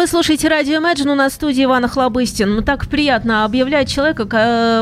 Вы 0.00 0.06
слушаете 0.06 0.48
радио 0.48 0.80
Imagine, 0.80 1.12
у 1.12 1.14
нас 1.14 1.32
в 1.32 1.34
студии 1.34 1.62
Ивана 1.62 1.86
Хлобыстин. 1.86 2.54
Ну, 2.54 2.62
так 2.62 2.86
приятно 2.86 3.44
объявлять 3.44 3.90
человека, 3.90 4.24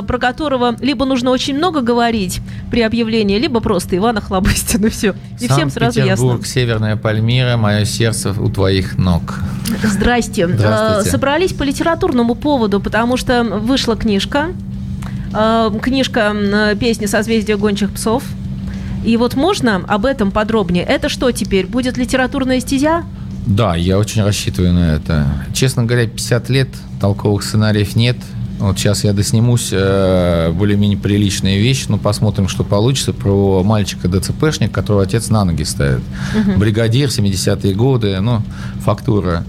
про 0.06 0.18
которого 0.18 0.76
либо 0.78 1.06
нужно 1.06 1.32
очень 1.32 1.56
много 1.56 1.80
говорить 1.80 2.40
при 2.70 2.82
объявлении, 2.82 3.36
либо 3.36 3.58
просто 3.58 3.96
Ивана 3.96 4.20
Хлобыстин, 4.20 4.86
и 4.86 4.90
все. 4.90 5.16
И 5.40 5.48
всем 5.48 5.70
сразу 5.70 5.98
ясно. 5.98 6.38
Северная 6.44 6.94
Пальмира, 6.94 7.56
мое 7.56 7.84
сердце 7.84 8.30
у 8.30 8.48
твоих 8.48 8.96
ног. 8.96 9.40
Здрасте. 9.82 10.46
Здравствуйте. 10.46 11.10
Собрались 11.10 11.52
по 11.52 11.64
литературному 11.64 12.36
поводу, 12.36 12.78
потому 12.78 13.16
что 13.16 13.42
вышла 13.42 13.96
книжка. 13.96 14.52
Книжка 15.82 16.76
«Песни 16.78 17.06
созвездия 17.06 17.56
гончих 17.56 17.90
псов». 17.90 18.22
И 19.04 19.16
вот 19.16 19.34
можно 19.34 19.82
об 19.88 20.06
этом 20.06 20.30
подробнее? 20.30 20.84
Это 20.84 21.08
что 21.08 21.32
теперь? 21.32 21.66
Будет 21.66 21.96
литературная 21.96 22.60
стезя? 22.60 23.02
Да, 23.48 23.74
я 23.76 23.98
очень 23.98 24.22
рассчитываю 24.22 24.74
на 24.74 24.96
это. 24.96 25.26
Честно 25.54 25.84
говоря, 25.84 26.06
50 26.06 26.50
лет 26.50 26.68
толковых 27.00 27.42
сценариев 27.42 27.96
нет. 27.96 28.18
Вот 28.58 28.78
сейчас 28.78 29.04
я 29.04 29.14
доснимусь 29.14 29.70
э, 29.72 30.52
более-менее 30.52 30.98
приличные 30.98 31.58
вещи, 31.58 31.86
но 31.88 31.96
посмотрим, 31.96 32.48
что 32.48 32.62
получится. 32.62 33.14
Про 33.14 33.62
мальчика 33.62 34.06
ДЦПшник, 34.08 34.70
которого 34.70 35.02
отец 35.02 35.30
на 35.30 35.44
ноги 35.44 35.62
ставит. 35.62 36.02
Угу. 36.34 36.58
Бригадир, 36.58 37.08
70-е 37.08 37.74
годы, 37.74 38.20
ну, 38.20 38.42
фактура. 38.80 39.44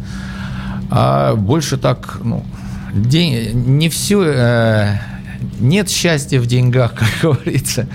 А 0.90 1.36
больше 1.36 1.78
так, 1.78 2.20
ну, 2.24 2.46
день, 2.94 3.52
не 3.52 3.90
все... 3.90 4.24
Э, 4.24 4.98
нет 5.60 5.90
счастья 5.90 6.40
в 6.40 6.46
деньгах, 6.46 6.94
как 6.96 7.10
говорится. 7.22 7.86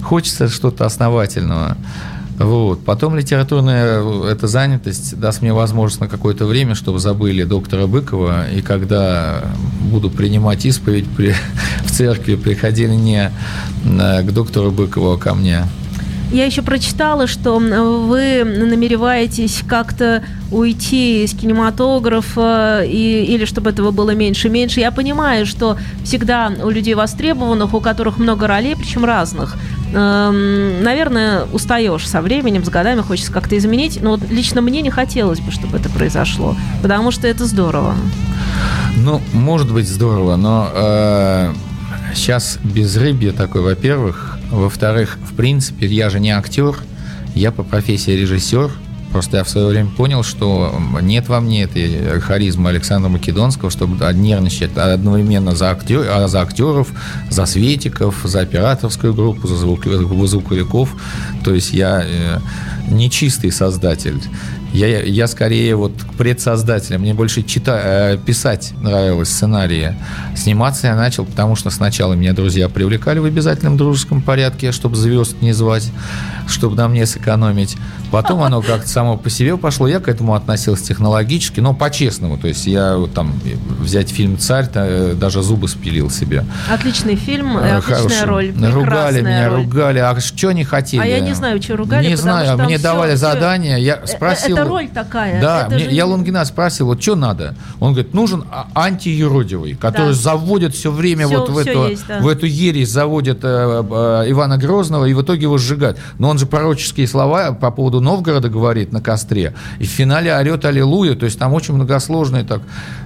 Хочется 0.00 0.48
что-то 0.48 0.86
основательного. 0.86 1.76
Вот. 2.38 2.84
Потом 2.84 3.16
литературная 3.16 4.02
э, 4.02 4.28
эта 4.32 4.48
занятость 4.48 5.18
даст 5.18 5.40
мне 5.40 5.52
возможность 5.52 6.00
на 6.00 6.08
какое-то 6.08 6.46
время, 6.46 6.74
чтобы 6.74 6.98
забыли 6.98 7.44
доктора 7.44 7.86
Быкова, 7.86 8.50
и 8.50 8.60
когда 8.60 9.44
буду 9.80 10.10
принимать 10.10 10.66
исповедь 10.66 11.08
при, 11.08 11.34
в 11.84 11.90
церкви, 11.90 12.34
приходили 12.34 12.94
не 12.94 13.30
э, 13.84 14.22
к 14.22 14.32
доктору 14.32 14.72
Быкову, 14.72 15.12
а 15.12 15.18
ко 15.18 15.34
мне. 15.34 15.64
Я 16.32 16.46
еще 16.46 16.62
прочитала, 16.62 17.28
что 17.28 17.58
вы 17.58 18.42
намереваетесь 18.44 19.62
как-то 19.68 20.24
уйти 20.50 21.22
из 21.22 21.32
кинематографа, 21.32 22.82
и, 22.84 23.24
или 23.24 23.44
чтобы 23.44 23.70
этого 23.70 23.92
было 23.92 24.10
меньше 24.10 24.48
и 24.48 24.50
меньше. 24.50 24.80
Я 24.80 24.90
понимаю, 24.90 25.46
что 25.46 25.78
всегда 26.02 26.52
у 26.64 26.70
людей 26.70 26.94
востребованных, 26.94 27.72
у 27.72 27.80
которых 27.80 28.18
много 28.18 28.48
ролей, 28.48 28.74
причем 28.76 29.04
разных, 29.04 29.56
наверное, 29.94 31.44
устаешь 31.52 32.08
со 32.08 32.20
временем, 32.20 32.64
с 32.64 32.68
годами, 32.68 33.00
хочется 33.00 33.32
как-то 33.32 33.56
изменить. 33.56 34.00
Но 34.02 34.10
вот 34.10 34.28
лично 34.30 34.60
мне 34.60 34.82
не 34.82 34.90
хотелось 34.90 35.40
бы, 35.40 35.52
чтобы 35.52 35.78
это 35.78 35.88
произошло, 35.88 36.56
потому 36.82 37.10
что 37.10 37.28
это 37.28 37.46
здорово. 37.46 37.94
Ну, 38.96 39.20
может 39.32 39.72
быть 39.72 39.88
здорово, 39.88 40.36
но 40.36 40.68
э, 40.72 41.54
сейчас 42.14 42.58
безрыбье 42.62 43.32
такое, 43.32 43.62
во-первых, 43.62 44.38
во-вторых, 44.50 45.18
в 45.22 45.34
принципе, 45.34 45.86
я 45.86 46.10
же 46.10 46.20
не 46.20 46.30
актер, 46.30 46.76
я 47.34 47.50
по 47.52 47.62
профессии 47.62 48.12
режиссер. 48.12 48.70
Просто 49.14 49.36
я 49.36 49.44
в 49.44 49.48
свое 49.48 49.68
время 49.68 49.90
понял, 49.90 50.24
что 50.24 50.74
нет 51.00 51.28
во 51.28 51.40
мне 51.40 51.62
этой 51.62 52.18
харизмы 52.18 52.70
Александра 52.70 53.08
Македонского, 53.08 53.70
чтобы 53.70 54.12
нервничать 54.12 54.76
одновременно 54.76 55.54
за, 55.54 55.70
актер, 55.70 56.04
а 56.10 56.26
за 56.26 56.42
актеров, 56.42 56.88
за 57.30 57.46
светиков, 57.46 58.22
за 58.24 58.40
операторскую 58.40 59.14
группу, 59.14 59.46
за 59.46 59.54
звуковиков. 59.54 60.96
То 61.44 61.54
есть 61.54 61.72
я 61.72 62.02
э, 62.04 62.40
не 62.88 63.08
чистый 63.08 63.52
создатель. 63.52 64.20
Я, 64.72 65.04
я 65.04 65.28
скорее 65.28 65.76
вот 65.76 65.92
к 65.92 66.14
предсоздателям. 66.14 67.02
Мне 67.02 67.14
больше 67.14 67.44
чита, 67.44 67.80
э, 67.84 68.18
писать 68.18 68.72
нравилось 68.82 69.28
сценарии. 69.28 69.94
Сниматься 70.34 70.88
я 70.88 70.96
начал, 70.96 71.24
потому 71.24 71.54
что 71.54 71.70
сначала 71.70 72.14
меня 72.14 72.32
друзья 72.32 72.68
привлекали 72.68 73.20
в 73.20 73.24
обязательном 73.24 73.76
дружеском 73.76 74.20
порядке, 74.20 74.72
чтобы 74.72 74.96
звезд 74.96 75.36
не 75.40 75.52
звать, 75.52 75.88
чтобы 76.64 76.76
на 76.76 76.88
мне 76.88 77.04
сэкономить. 77.04 77.76
Потом 78.10 78.42
оно 78.42 78.62
как-то 78.62 78.88
само 78.88 79.18
по 79.18 79.28
себе 79.28 79.58
пошло. 79.58 79.86
Я 79.86 80.00
к 80.00 80.08
этому 80.08 80.34
относился 80.34 80.86
технологически, 80.86 81.60
но 81.60 81.74
по-честному. 81.74 82.38
То 82.38 82.48
есть 82.48 82.66
я 82.66 82.96
вот 82.96 83.12
там 83.12 83.34
взять 83.80 84.08
фильм 84.08 84.38
«Царь», 84.38 84.70
э, 84.72 85.14
даже 85.14 85.42
зубы 85.42 85.68
спилил 85.68 86.08
себе. 86.08 86.46
Отличный 86.70 87.16
фильм, 87.16 87.58
э, 87.58 87.76
отличная 87.76 88.20
Хороший. 88.20 88.24
роль. 88.24 88.54
Ругали 88.72 89.20
меня, 89.20 89.50
роль. 89.50 89.64
ругали. 89.64 89.98
А 89.98 90.18
что 90.20 90.52
не 90.52 90.64
хотели? 90.64 91.02
А 91.02 91.04
я 91.04 91.20
не 91.20 91.34
знаю, 91.34 91.60
что 91.60 91.76
ругали. 91.76 92.06
Не 92.06 92.16
знаю, 92.16 92.56
мне 92.56 92.78
давали 92.78 93.10
все, 93.10 93.26
задание. 93.32 93.82
Я 93.82 94.06
спросил 94.06 94.56
роль 94.56 94.88
такая. 94.88 95.42
Да, 95.42 95.68
мне, 95.70 95.84
я 95.90 96.06
Лунгина 96.06 96.46
спросил, 96.46 96.86
вот 96.86 97.02
что 97.02 97.14
надо? 97.14 97.54
Он 97.78 97.92
говорит, 97.92 98.14
нужен 98.14 98.44
а, 98.50 98.68
антиюродивый, 98.74 99.74
который 99.74 100.14
да. 100.14 100.14
заводит 100.14 100.74
все 100.74 100.90
время 100.90 101.26
все, 101.26 101.40
вот 101.40 101.50
в, 101.50 101.58
эту, 101.58 101.88
есть, 101.88 102.06
да. 102.08 102.20
в 102.20 102.28
эту 102.28 102.46
ересь, 102.46 102.88
заводит 102.88 103.40
э, 103.42 103.46
э, 103.46 104.30
Ивана 104.30 104.56
Грозного, 104.56 105.04
и 105.04 105.12
в 105.12 105.20
итоге 105.20 105.42
его 105.42 105.58
сжигают. 105.58 105.98
Но 106.18 106.30
он 106.30 106.38
же 106.38 106.46
пророческие 106.54 107.08
слова 107.08 107.50
по 107.52 107.72
поводу 107.72 108.00
Новгорода 108.00 108.48
говорит 108.48 108.92
на 108.92 109.00
костре, 109.00 109.54
и 109.80 109.84
в 109.84 109.88
финале 109.88 110.32
орет 110.32 110.64
Аллилуйя, 110.64 111.16
то 111.16 111.24
есть 111.24 111.36
там 111.36 111.52
очень 111.52 111.74
многосложный 111.74 112.44
так... 112.44 112.60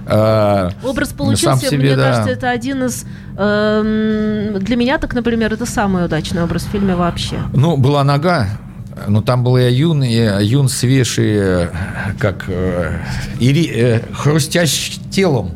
Э, 0.05 0.69
Образ 0.83 1.09
получился, 1.09 1.67
себе, 1.67 1.77
мне 1.77 1.95
да. 1.95 2.03
кажется, 2.03 2.29
это 2.29 2.49
один 2.51 2.83
из... 2.83 3.05
Э, 3.37 4.57
для 4.59 4.75
меня 4.75 4.99
так, 4.99 5.15
например, 5.15 5.51
это 5.51 5.65
самый 5.65 6.05
удачный 6.05 6.43
образ 6.43 6.63
в 6.65 6.69
фильме 6.69 6.95
вообще. 6.95 7.37
Ну, 7.53 7.75
была 7.75 8.03
нога, 8.03 8.49
ну, 9.07 9.23
там 9.23 9.43
был 9.43 9.57
и 9.57 9.71
Юн, 9.71 10.03
и 10.03 10.45
Юн 10.45 10.69
свежий, 10.69 11.69
как 12.19 12.45
э, 12.49 12.99
ири, 13.39 13.71
э, 13.73 14.01
хрустящий 14.13 15.01
телом. 15.09 15.53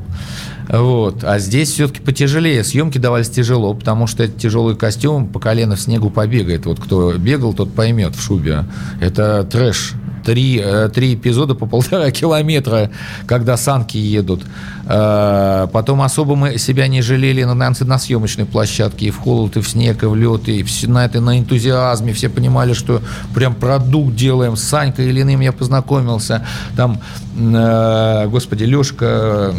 Вот. 0.69 1.23
А 1.23 1.39
здесь 1.39 1.71
все-таки 1.71 2.01
потяжелее. 2.01 2.63
Съемки 2.63 2.97
давались 2.97 3.29
тяжело, 3.29 3.73
потому 3.73 4.07
что 4.07 4.23
это 4.23 4.39
тяжелый 4.39 4.75
костюм 4.75 5.27
по 5.27 5.39
колено 5.39 5.75
в 5.75 5.81
снегу 5.81 6.09
побегает. 6.09 6.65
Вот 6.65 6.79
кто 6.79 7.13
бегал, 7.13 7.53
тот 7.53 7.73
поймет 7.73 8.15
в 8.15 8.21
шубе. 8.21 8.65
Это 9.01 9.43
трэш 9.43 9.95
три, 10.23 10.59
э, 10.63 10.89
три 10.93 11.15
эпизода 11.15 11.55
по 11.55 11.65
полтора 11.73 12.11
километра, 12.11 12.89
когда 13.25 13.57
санки 13.57 13.97
едут. 13.97 14.41
Э, 14.85 15.67
потом 15.71 16.01
особо 16.01 16.35
мы 16.35 16.57
себя 16.57 16.87
не 16.87 17.01
жалели 17.01 17.43
на, 17.43 17.53
на 17.53 17.99
съемочной 17.99 18.45
площадке 18.45 19.07
и 19.07 19.11
в 19.11 19.17
холод, 19.17 19.57
и 19.57 19.61
в 19.61 19.69
снег, 19.69 20.03
и 20.03 20.05
в 20.07 20.15
лед, 20.15 20.47
и 20.47 20.63
все, 20.63 20.87
на, 20.87 21.05
это, 21.05 21.21
на 21.21 21.39
энтузиазме. 21.39 22.13
Все 22.13 22.29
понимали, 22.29 22.73
что 22.73 23.01
прям 23.33 23.55
продукт 23.55 24.15
делаем. 24.15 24.55
С 24.55 24.63
Санькой 24.63 25.09
Ильиным 25.09 25.41
я 25.41 25.51
познакомился. 25.51 26.45
Там, 26.75 26.99
э, 27.37 28.27
господи, 28.27 28.63
Лешка, 28.63 29.53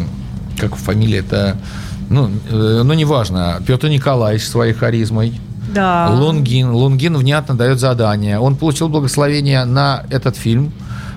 как 0.59 0.75
фамилия 0.75 1.19
это 1.19 1.57
ну, 2.09 2.29
ну, 2.51 2.93
неважно, 2.93 3.61
Петр 3.65 3.87
Николаевич 3.87 4.45
своей 4.45 4.73
харизмой, 4.73 5.39
да. 5.73 6.09
Лунгин. 6.11 6.71
Лунгин 6.71 7.17
внятно 7.17 7.55
дает 7.55 7.79
задание. 7.79 8.39
Он 8.39 8.55
получил 8.55 8.87
благословение 8.89 9.65
на 9.65 10.03
этот 10.09 10.37
фильм. 10.37 10.71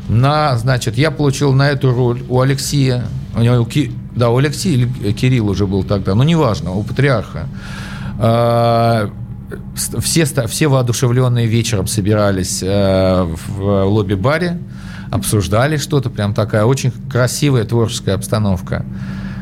На, 0.09 0.57
значит, 0.57 0.97
я 0.97 1.11
получил 1.11 1.53
на 1.53 1.69
эту 1.69 1.95
роль 1.95 2.23
у 2.29 2.41
Алексея, 2.41 3.05
у 3.37 3.41
него, 3.41 3.69
да, 4.17 4.31
у 4.31 4.39
Алексея 4.39 4.75
или 4.75 5.13
Кирилл 5.13 5.51
уже 5.51 5.67
был 5.67 5.85
тогда, 5.85 6.15
но 6.15 6.25
неважно, 6.25 6.73
у 6.73 6.83
патриарха. 6.83 7.47
А, 8.19 9.11
все, 10.01 10.25
все 10.25 10.69
воодушевленные 10.69 11.47
вечером 11.47 11.87
собирались 11.87 12.63
э, 12.63 13.27
в 13.49 13.85
лобби-баре, 13.85 14.59
обсуждали 15.11 15.77
что-то, 15.77 16.09
прям 16.09 16.33
такая 16.35 16.65
очень 16.65 16.91
красивая 17.11 17.65
творческая 17.65 18.15
обстановка. 18.15 18.85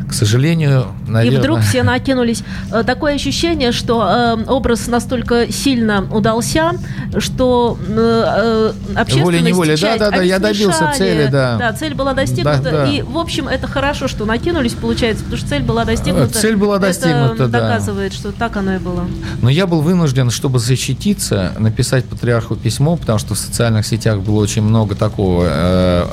К 0.08 0.12
сожалению, 0.12 0.86
наверное... 1.08 1.38
И 1.38 1.40
вдруг 1.40 1.60
все 1.60 1.82
накинулись. 1.82 2.42
Э, 2.72 2.84
такое 2.84 3.14
ощущение, 3.14 3.72
что 3.72 4.36
э, 4.38 4.44
образ 4.46 4.86
настолько 4.86 5.50
сильно 5.50 6.06
удался, 6.12 6.72
что 7.18 7.76
э, 7.88 8.72
общественность... 8.94 9.24
Волей-неволей, 9.24 9.76
да-да-да, 9.76 10.22
я 10.22 10.38
добился 10.38 10.92
цели, 10.96 11.28
да. 11.30 11.56
Да, 11.56 11.72
цель 11.72 11.94
была 11.94 12.14
достигнута. 12.14 12.60
Да, 12.62 12.70
да. 12.70 12.86
И, 12.86 13.02
в 13.02 13.18
общем, 13.18 13.48
это 13.48 13.66
хорошо, 13.66 14.06
что 14.06 14.24
накинулись, 14.26 14.74
получается, 14.74 15.24
потому 15.24 15.38
что 15.38 15.48
цель 15.48 15.62
была 15.62 15.84
достигнута. 15.84 16.32
Цель 16.32 16.56
была 16.56 16.78
достигнута, 16.78 17.34
это 17.34 17.48
да. 17.48 17.60
доказывает, 17.60 18.12
что 18.12 18.30
так 18.30 18.56
оно 18.56 18.76
и 18.76 18.78
было. 18.78 19.04
Но 19.42 19.50
я 19.50 19.66
был 19.66 19.80
вынужден, 19.80 20.30
чтобы 20.30 20.60
защититься, 20.60 21.52
написать 21.58 22.04
патриарху 22.04 22.54
письмо, 22.54 22.96
потому 22.96 23.18
что 23.18 23.34
в 23.34 23.38
социальных 23.38 23.86
сетях 23.86 24.20
было 24.20 24.40
очень 24.40 24.62
много 24.62 24.94
такого, 24.94 25.46
э, 25.48 26.04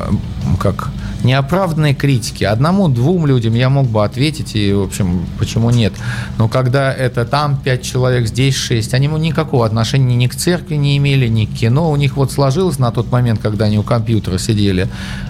как 0.60 0.90
неоправданной 1.24 1.94
критики. 1.94 2.44
Одному-двум 2.44 3.26
людям 3.26 3.54
я 3.54 3.70
мог 3.70 3.88
бы 3.88 4.04
ответить, 4.04 4.56
и, 4.56 4.74
в 4.74 4.84
общем, 4.84 5.26
почему 5.40 5.70
нет. 5.70 5.94
Но 6.38 6.48
когда 6.48 6.94
это 6.94 7.26
там 7.26 7.58
пять 7.58 7.84
человек, 7.84 8.28
здесь 8.28 8.56
шесть, 8.56 8.94
они 8.94 9.08
никакого 9.08 9.66
отношения 9.66 10.16
ни 10.16 10.28
к 10.28 10.36
церкви 10.36 10.76
не 10.76 10.98
имели, 10.98 11.28
ни 11.28 11.46
к 11.46 11.54
кино. 11.54 11.92
У 11.92 11.96
них 11.96 12.18
вот 12.18 12.32
сложилось 12.32 12.80
на 12.80 12.92
тот 12.92 13.12
момент, 13.12 13.40
когда 13.42 13.66
они 13.66 13.78
у 13.78 13.84
компьютера 13.84 14.38
сидели. 14.38 14.88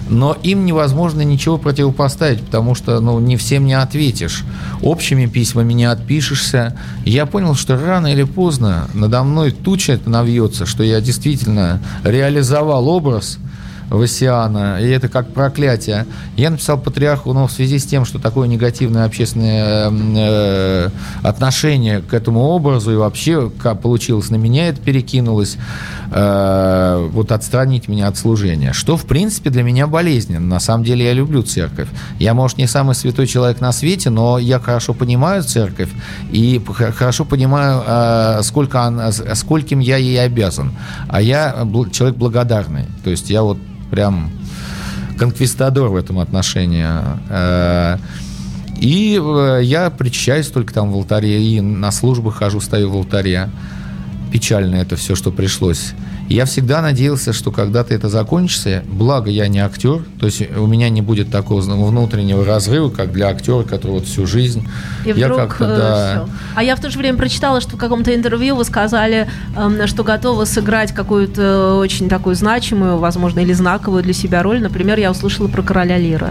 Но 0.08 0.36
им 0.42 0.64
невозможно 0.64 1.22
ничего 1.22 1.58
противопоставить, 1.58 2.40
потому 2.42 2.74
что 2.74 3.00
ну, 3.00 3.18
не 3.20 3.36
всем 3.36 3.66
не 3.66 3.74
ответишь. 3.74 4.44
Общими 4.82 5.26
письмами 5.26 5.72
не 5.72 5.84
отпишешься. 5.84 6.76
Я 7.04 7.26
понял, 7.26 7.54
что 7.54 7.76
рано 7.76 8.08
или 8.08 8.24
поздно 8.24 8.88
надо 8.94 9.22
мной 9.22 9.50
туча 9.50 9.98
навьется, 10.06 10.66
что 10.66 10.82
я 10.82 11.00
действительно 11.00 11.80
реализовал 12.04 12.88
образ– 12.88 13.38
Васиана, 13.96 14.78
и 14.80 14.88
это 14.88 15.08
как 15.08 15.28
проклятие. 15.28 16.06
Я 16.36 16.50
написал 16.50 16.78
патриарху, 16.78 17.32
но 17.32 17.46
в 17.46 17.52
связи 17.52 17.78
с 17.78 17.84
тем, 17.84 18.04
что 18.04 18.18
такое 18.18 18.48
негативное 18.48 19.04
общественное 19.04 19.90
э, 19.90 20.88
отношение 21.22 22.00
к 22.00 22.14
этому 22.14 22.40
образу 22.40 22.92
и 22.92 22.96
вообще 22.96 23.50
как 23.50 23.80
получилось 23.80 24.30
на 24.30 24.36
меня 24.36 24.68
это 24.68 24.80
перекинулось, 24.80 25.56
э, 26.10 27.08
вот 27.12 27.32
отстранить 27.32 27.88
меня 27.88 28.08
от 28.08 28.16
служения, 28.16 28.72
что 28.72 28.96
в 28.96 29.04
принципе 29.06 29.50
для 29.50 29.62
меня 29.62 29.86
болезненно. 29.86 30.46
На 30.46 30.60
самом 30.60 30.84
деле 30.84 31.04
я 31.04 31.12
люблю 31.12 31.42
церковь. 31.42 31.88
Я, 32.18 32.34
может, 32.34 32.58
не 32.58 32.66
самый 32.66 32.94
святой 32.94 33.26
человек 33.26 33.60
на 33.60 33.72
свете, 33.72 34.10
но 34.10 34.38
я 34.38 34.58
хорошо 34.58 34.94
понимаю 34.94 35.42
церковь 35.42 35.90
и 36.30 36.62
хорошо 36.96 37.24
понимаю, 37.24 37.82
э, 37.86 38.40
сколько 38.42 38.82
она, 38.82 39.12
скольким 39.12 39.80
я 39.80 39.96
ей 39.96 40.20
обязан. 40.22 40.72
А 41.08 41.20
я 41.20 41.66
человек 41.92 42.16
благодарный. 42.16 42.86
То 43.02 43.10
есть 43.10 43.30
я 43.30 43.42
вот 43.42 43.58
прям 43.94 44.28
конквистадор 45.16 45.88
в 45.90 45.94
этом 45.94 46.18
отношении. 46.18 46.84
Э, 47.30 47.98
и 48.80 49.20
э, 49.22 49.60
я 49.62 49.88
причащаюсь 49.90 50.48
только 50.48 50.74
там 50.74 50.90
в 50.90 50.96
алтаре, 50.96 51.40
и 51.40 51.60
на 51.60 51.92
службы 51.92 52.32
хожу, 52.32 52.60
стою 52.60 52.90
в 52.90 52.96
алтаре. 52.96 53.50
Печально 54.32 54.76
это 54.76 54.96
все, 54.96 55.14
что 55.14 55.30
пришлось. 55.30 55.92
Я 56.28 56.46
всегда 56.46 56.80
надеялся, 56.80 57.32
что 57.32 57.50
когда-то 57.50 57.94
это 57.94 58.08
закончится. 58.08 58.82
Благо, 58.86 59.30
я 59.30 59.46
не 59.48 59.58
актер, 59.58 60.04
то 60.18 60.26
есть 60.26 60.42
у 60.56 60.66
меня 60.66 60.88
не 60.88 61.02
будет 61.02 61.30
такого 61.30 61.60
внутреннего 61.60 62.44
разрыва, 62.44 62.88
как 62.88 63.12
для 63.12 63.28
актера, 63.28 63.62
который 63.62 63.92
вот 63.92 64.06
всю 64.06 64.26
жизнь. 64.26 64.66
И 65.04 65.10
я 65.10 65.26
вдруг 65.26 65.56
э, 65.60 65.66
да... 65.66 66.24
А 66.54 66.62
я 66.62 66.76
в 66.76 66.80
то 66.80 66.90
же 66.90 66.98
время 66.98 67.18
прочитала, 67.18 67.60
что 67.60 67.76
в 67.76 67.78
каком-то 67.78 68.14
интервью 68.14 68.56
вы 68.56 68.64
сказали, 68.64 69.28
эм, 69.56 69.86
что 69.86 70.02
готовы 70.02 70.46
сыграть 70.46 70.92
какую-то 70.92 71.74
очень 71.74 72.08
такую 72.08 72.34
значимую, 72.36 72.96
возможно, 72.96 73.40
или 73.40 73.52
знаковую 73.52 74.02
для 74.02 74.14
себя 74.14 74.42
роль. 74.42 74.62
Например, 74.62 74.98
я 74.98 75.10
услышала 75.10 75.48
про 75.48 75.62
короля 75.62 75.98
Лира. 75.98 76.30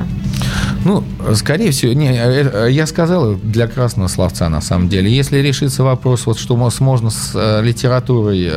Ну, 0.86 1.04
скорее 1.36 1.72
всего, 1.72 1.94
не, 1.94 2.10
э, 2.10 2.66
э, 2.66 2.72
я 2.72 2.88
сказал 2.88 3.36
для 3.36 3.68
красного 3.68 4.08
словца 4.08 4.50
на 4.50 4.60
самом 4.60 4.90
деле. 4.90 5.16
Если 5.16 5.38
решится 5.38 5.84
вопрос, 5.84 6.26
вот 6.26 6.40
что 6.40 6.58
можно 6.58 7.12
с 7.12 7.62
литературой 7.62 8.50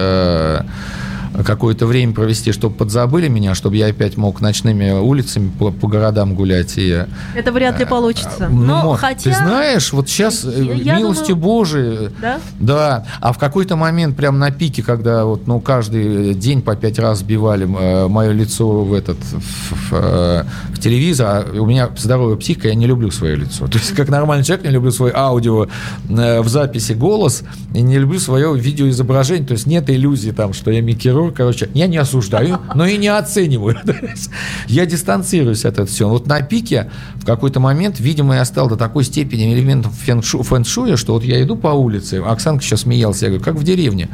какое-то 1.45 1.87
время 1.87 2.13
провести, 2.13 2.53
чтобы 2.53 2.75
подзабыли 2.77 3.29
меня, 3.29 3.55
чтобы 3.55 3.77
я 3.77 3.87
опять 3.87 4.17
мог 4.17 4.41
ночными 4.41 4.91
улицами 4.91 5.51
по, 5.59 5.71
по 5.71 5.89
городам 5.89 6.35
гулять. 6.35 6.75
И, 6.77 7.05
Это 7.35 7.53
вряд 7.53 7.79
ли 7.79 7.85
э, 7.85 7.89
получится. 7.89 8.49
Ну, 8.49 8.65
Но 8.65 8.93
хотя... 8.95 9.31
Ты 9.31 9.37
знаешь, 9.37 9.93
вот 9.93 10.09
сейчас, 10.09 10.45
э, 10.45 10.75
я 10.77 10.97
милостью 10.97 11.35
думаю... 11.35 11.43
Божией, 11.43 12.11
да? 12.21 12.41
да, 12.59 13.07
а 13.21 13.33
в 13.33 13.39
какой-то 13.39 13.77
момент, 13.77 14.17
прям 14.17 14.39
на 14.39 14.51
пике, 14.51 14.83
когда 14.83 15.25
вот, 15.25 15.47
ну, 15.47 15.61
каждый 15.61 16.35
день 16.35 16.63
по 16.63 16.77
пять 16.77 16.99
раз 16.99 17.21
сбивали 17.21 17.65
э, 17.65 18.09
мое 18.09 18.33
лицо 18.33 18.85
в 18.85 18.93
этот, 18.93 19.19
в, 19.19 19.91
в, 19.91 20.47
в 20.75 20.79
телевизор, 20.79 21.27
а 21.27 21.61
у 21.61 21.67
меня 21.67 21.89
здоровая 21.97 22.37
психика, 22.37 22.69
я 22.69 22.75
не 22.75 22.87
люблю 22.87 23.11
свое 23.11 23.37
лицо. 23.37 23.67
То 23.67 23.79
есть, 23.79 23.95
как 23.95 24.09
нормальный 24.09 24.45
человек, 24.45 24.67
не 24.67 24.73
люблю 24.73 24.91
свой 24.91 25.13
аудио 25.15 25.69
в 26.09 26.49
записи 26.49 26.93
голос, 26.93 27.43
и 27.75 27.83
не 27.83 27.99
люблю 27.99 28.19
свое 28.19 28.57
видеоизображение, 28.57 29.47
то 29.47 29.53
есть 29.53 29.67
нет 29.67 29.91
иллюзии 29.91 30.31
там, 30.31 30.53
что 30.53 30.71
я 30.71 30.81
Микки 30.81 31.09
Рур, 31.27 31.35
короче, 31.35 31.69
я 31.75 31.87
не 31.89 31.97
осуждаю, 31.97 32.61
но 32.75 32.87
и 32.87 32.97
не 32.97 33.09
оцениваю. 33.09 33.77
я 34.69 34.87
дистанцируюсь 34.87 35.65
от 35.65 35.75
этого 35.75 35.87
всего. 35.87 36.11
Вот 36.11 36.27
на 36.27 36.41
пике 36.41 36.91
в 37.17 37.25
какой-то 37.25 37.59
момент, 37.59 37.99
видимо, 37.99 38.37
я 38.37 38.45
стал 38.45 38.69
до 38.69 38.77
такой 38.77 39.05
степени 39.05 39.53
элементом 39.53 39.93
фэн-шуя, 39.93 40.97
что 40.97 41.15
вот 41.15 41.25
я 41.25 41.43
иду 41.43 41.57
по 41.57 41.69
улице, 41.69 42.23
Оксанка 42.25 42.63
сейчас 42.63 42.83
смеялся, 42.83 43.27
я 43.27 43.31
говорю, 43.31 43.45
как 43.45 43.57
в 43.57 43.65
деревне. 43.65 44.09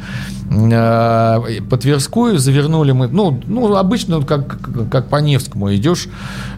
А, 0.51 1.43
по 1.69 1.77
Тверскую 1.77 2.37
завернули 2.37 2.91
мы, 2.91 3.07
ну, 3.07 3.39
ну 3.45 3.75
обычно 3.75 4.21
как, 4.21 4.59
как 4.89 5.09
по 5.09 5.17
Невскому 5.17 5.73
идешь, 5.75 6.07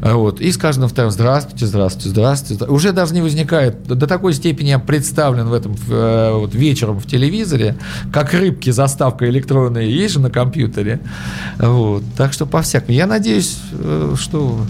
вот, 0.01 0.39
и 0.39 0.51
с 0.51 0.57
каждым 0.57 0.87
вторым 0.87 1.11
здравствуйте, 1.11 1.65
здравствуйте, 1.65 2.09
здравствуйте. 2.09 2.65
Уже 2.65 2.93
даже 2.93 3.13
не 3.13 3.21
возникает, 3.21 3.85
до 3.85 4.07
такой 4.07 4.33
степени 4.33 4.69
я 4.69 4.79
представлен 4.79 5.47
в 5.47 5.53
этом 5.53 5.75
э, 5.89 6.31
вот, 6.33 6.55
вечером 6.55 6.99
в 6.99 7.05
телевизоре, 7.05 7.75
как 8.13 8.33
рыбки 8.33 8.69
заставка 8.69 9.27
электронная 9.29 9.83
есть 9.83 10.13
же 10.13 10.19
на 10.19 10.29
компьютере. 10.45 10.99
Вот. 11.57 12.03
Так 12.17 12.33
что 12.33 12.45
по-всякому. 12.45 12.95
Я 12.95 13.07
надеюсь, 13.07 13.57
э, 13.71 14.15
что 14.17 14.65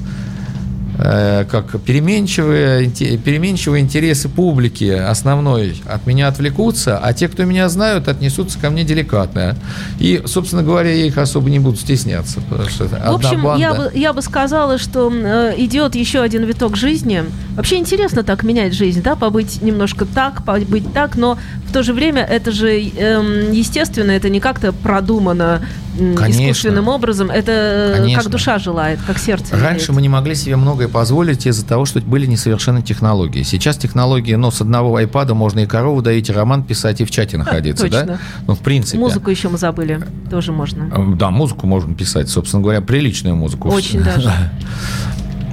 Э, 0.98 1.46
как 1.50 1.82
переменчивые, 1.82 2.90
переменчивые 3.18 3.84
интересы 3.84 4.30
публики 4.30 4.86
основной 4.86 5.82
от 5.86 6.08
меня 6.08 6.30
отвлекутся, 6.30 6.98
а 6.98 7.12
те, 7.14 7.28
кто 7.28 7.44
меня 7.44 7.68
знают, 7.68 8.08
отнесутся 8.08 8.60
ко 8.60 8.70
мне 8.70 8.86
деликатно. 8.86 9.58
И, 10.00 10.24
собственно 10.26 10.64
говоря, 10.64 10.92
я 10.92 11.06
их 11.06 11.18
особо 11.18 11.50
не 11.50 11.60
буду 11.60 11.76
стесняться. 11.78 12.40
Потому 12.50 12.70
что 12.70 12.86
В 12.86 13.16
общем, 13.16 13.44
банда... 13.44 13.60
я, 13.60 13.74
бы, 13.74 13.92
я 13.94 14.14
бы 14.14 14.22
сказала, 14.22 14.78
что 14.78 15.12
э, 15.12 15.56
идет 15.58 15.96
еще 15.96 16.22
один 16.22 16.46
виток 16.46 16.78
жизни. 16.78 17.26
Вообще 17.56 17.78
интересно 17.78 18.24
так 18.24 18.44
менять 18.44 18.74
жизнь, 18.74 19.02
да, 19.02 19.16
побыть 19.16 19.62
немножко 19.62 20.06
так, 20.06 20.46
побыть 20.46 20.94
так, 20.94 21.18
но 21.18 21.38
то 21.76 21.84
же 21.84 21.92
время 21.92 22.22
это 22.22 22.54
же 22.54 22.70
э, 22.70 23.50
естественно, 23.52 24.12
это 24.12 24.30
не 24.30 24.40
как-то 24.40 24.72
продумано 24.72 25.62
Конечно. 25.98 26.44
искусственным 26.44 26.88
образом. 26.88 27.30
Это 27.30 27.52
э, 27.52 27.94
Конечно. 27.98 28.24
как 28.24 28.32
душа 28.32 28.60
желает, 28.60 28.98
как 29.06 29.18
сердце. 29.18 29.58
Раньше 29.58 29.88
желает. 29.88 29.90
мы 29.90 30.02
не 30.02 30.08
могли 30.08 30.36
себе 30.36 30.56
многое 30.56 30.88
позволить 30.88 31.46
из-за 31.46 31.66
того, 31.66 31.84
что 31.84 32.00
были 32.00 32.28
несовершенны 32.28 32.82
технологии. 32.82 33.44
Сейчас 33.44 33.76
технологии, 33.76 34.36
ну, 34.36 34.52
с 34.52 34.62
одного 34.62 34.96
айпада 34.96 35.34
можно 35.34 35.60
и 35.60 35.66
корову 35.66 36.02
доить, 36.02 36.30
и 36.30 36.32
роман 36.32 36.64
писать, 36.64 37.02
и 37.02 37.04
в 37.04 37.12
чате 37.12 37.36
находиться, 37.38 37.84
Точно. 37.84 38.06
да? 38.06 38.20
Ну, 38.48 38.56
в 38.56 38.60
принципе. 38.60 38.98
Музыку 38.98 39.30
еще 39.30 39.50
мы 39.50 39.58
забыли, 39.58 40.02
тоже 40.32 40.54
можно. 40.54 40.90
Э, 40.96 41.16
да, 41.18 41.30
музыку 41.30 41.68
можно 41.68 41.94
писать, 41.94 42.30
собственно 42.30 42.64
говоря, 42.64 42.80
приличную 42.80 43.36
музыку. 43.36 43.68
Очень 43.68 44.02
даже. 44.02 44.32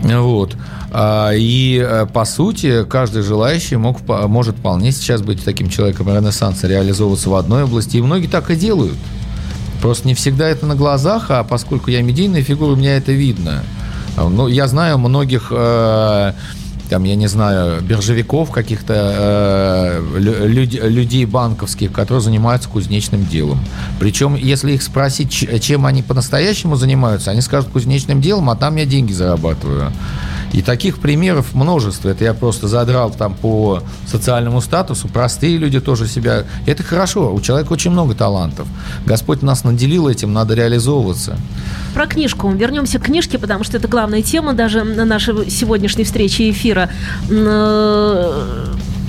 Вот. 0.04 0.56
А, 0.94 1.30
и, 1.32 1.82
э, 1.82 2.06
по 2.12 2.26
сути, 2.26 2.84
каждый 2.84 3.22
желающий 3.22 3.76
мог, 3.76 3.98
может 4.06 4.56
вполне 4.56 4.92
сейчас 4.92 5.22
быть 5.22 5.42
таким 5.42 5.70
человеком 5.70 6.08
ренессанса, 6.08 6.68
реализовываться 6.68 7.30
в 7.30 7.34
одной 7.34 7.64
области. 7.64 7.96
И 7.96 8.02
многие 8.02 8.26
так 8.26 8.50
и 8.50 8.56
делают. 8.56 8.98
Просто 9.80 10.06
не 10.06 10.14
всегда 10.14 10.46
это 10.46 10.66
на 10.66 10.74
глазах, 10.74 11.30
а 11.30 11.44
поскольку 11.44 11.90
я 11.90 12.02
медийная 12.02 12.42
фигура, 12.42 12.72
у 12.72 12.76
меня 12.76 12.96
это 12.98 13.10
видно. 13.10 13.64
Ну, 14.18 14.48
я 14.48 14.68
знаю 14.68 14.98
многих, 14.98 15.48
э, 15.50 16.32
там, 16.90 17.04
я 17.04 17.16
не 17.16 17.26
знаю, 17.26 17.80
биржевиков, 17.80 18.50
каких-то 18.50 18.92
э, 18.94 20.02
люд, 20.18 20.74
людей 20.74 21.24
банковских, 21.24 21.90
которые 21.90 22.20
занимаются 22.20 22.68
кузнечным 22.68 23.24
делом. 23.24 23.64
Причем, 23.98 24.34
если 24.34 24.72
их 24.72 24.82
спросить, 24.82 25.32
чем 25.62 25.86
они 25.86 26.02
по-настоящему 26.02 26.76
занимаются, 26.76 27.30
они 27.30 27.40
скажут 27.40 27.70
кузнечным 27.70 28.20
делом, 28.20 28.50
а 28.50 28.56
там 28.56 28.76
я 28.76 28.84
деньги 28.84 29.14
зарабатываю. 29.14 29.90
И 30.52 30.62
таких 30.62 30.98
примеров 30.98 31.54
множество. 31.54 32.08
Это 32.10 32.24
я 32.24 32.34
просто 32.34 32.68
задрал 32.68 33.10
там 33.10 33.34
по 33.34 33.82
социальному 34.06 34.60
статусу. 34.60 35.08
Простые 35.08 35.56
люди 35.56 35.80
тоже 35.80 36.06
себя... 36.06 36.44
Это 36.66 36.82
хорошо. 36.82 37.32
У 37.32 37.40
человека 37.40 37.72
очень 37.72 37.90
много 37.90 38.14
талантов. 38.14 38.66
Господь 39.06 39.42
нас 39.42 39.64
наделил 39.64 40.08
этим, 40.08 40.32
надо 40.32 40.54
реализовываться. 40.54 41.36
Про 41.94 42.06
книжку. 42.06 42.50
Вернемся 42.50 42.98
к 42.98 43.04
книжке, 43.04 43.38
потому 43.38 43.64
что 43.64 43.78
это 43.78 43.88
главная 43.88 44.22
тема 44.22 44.52
даже 44.52 44.84
нашей 44.84 45.50
сегодняшней 45.50 46.04
встречи 46.04 46.50
эфира 46.50 46.90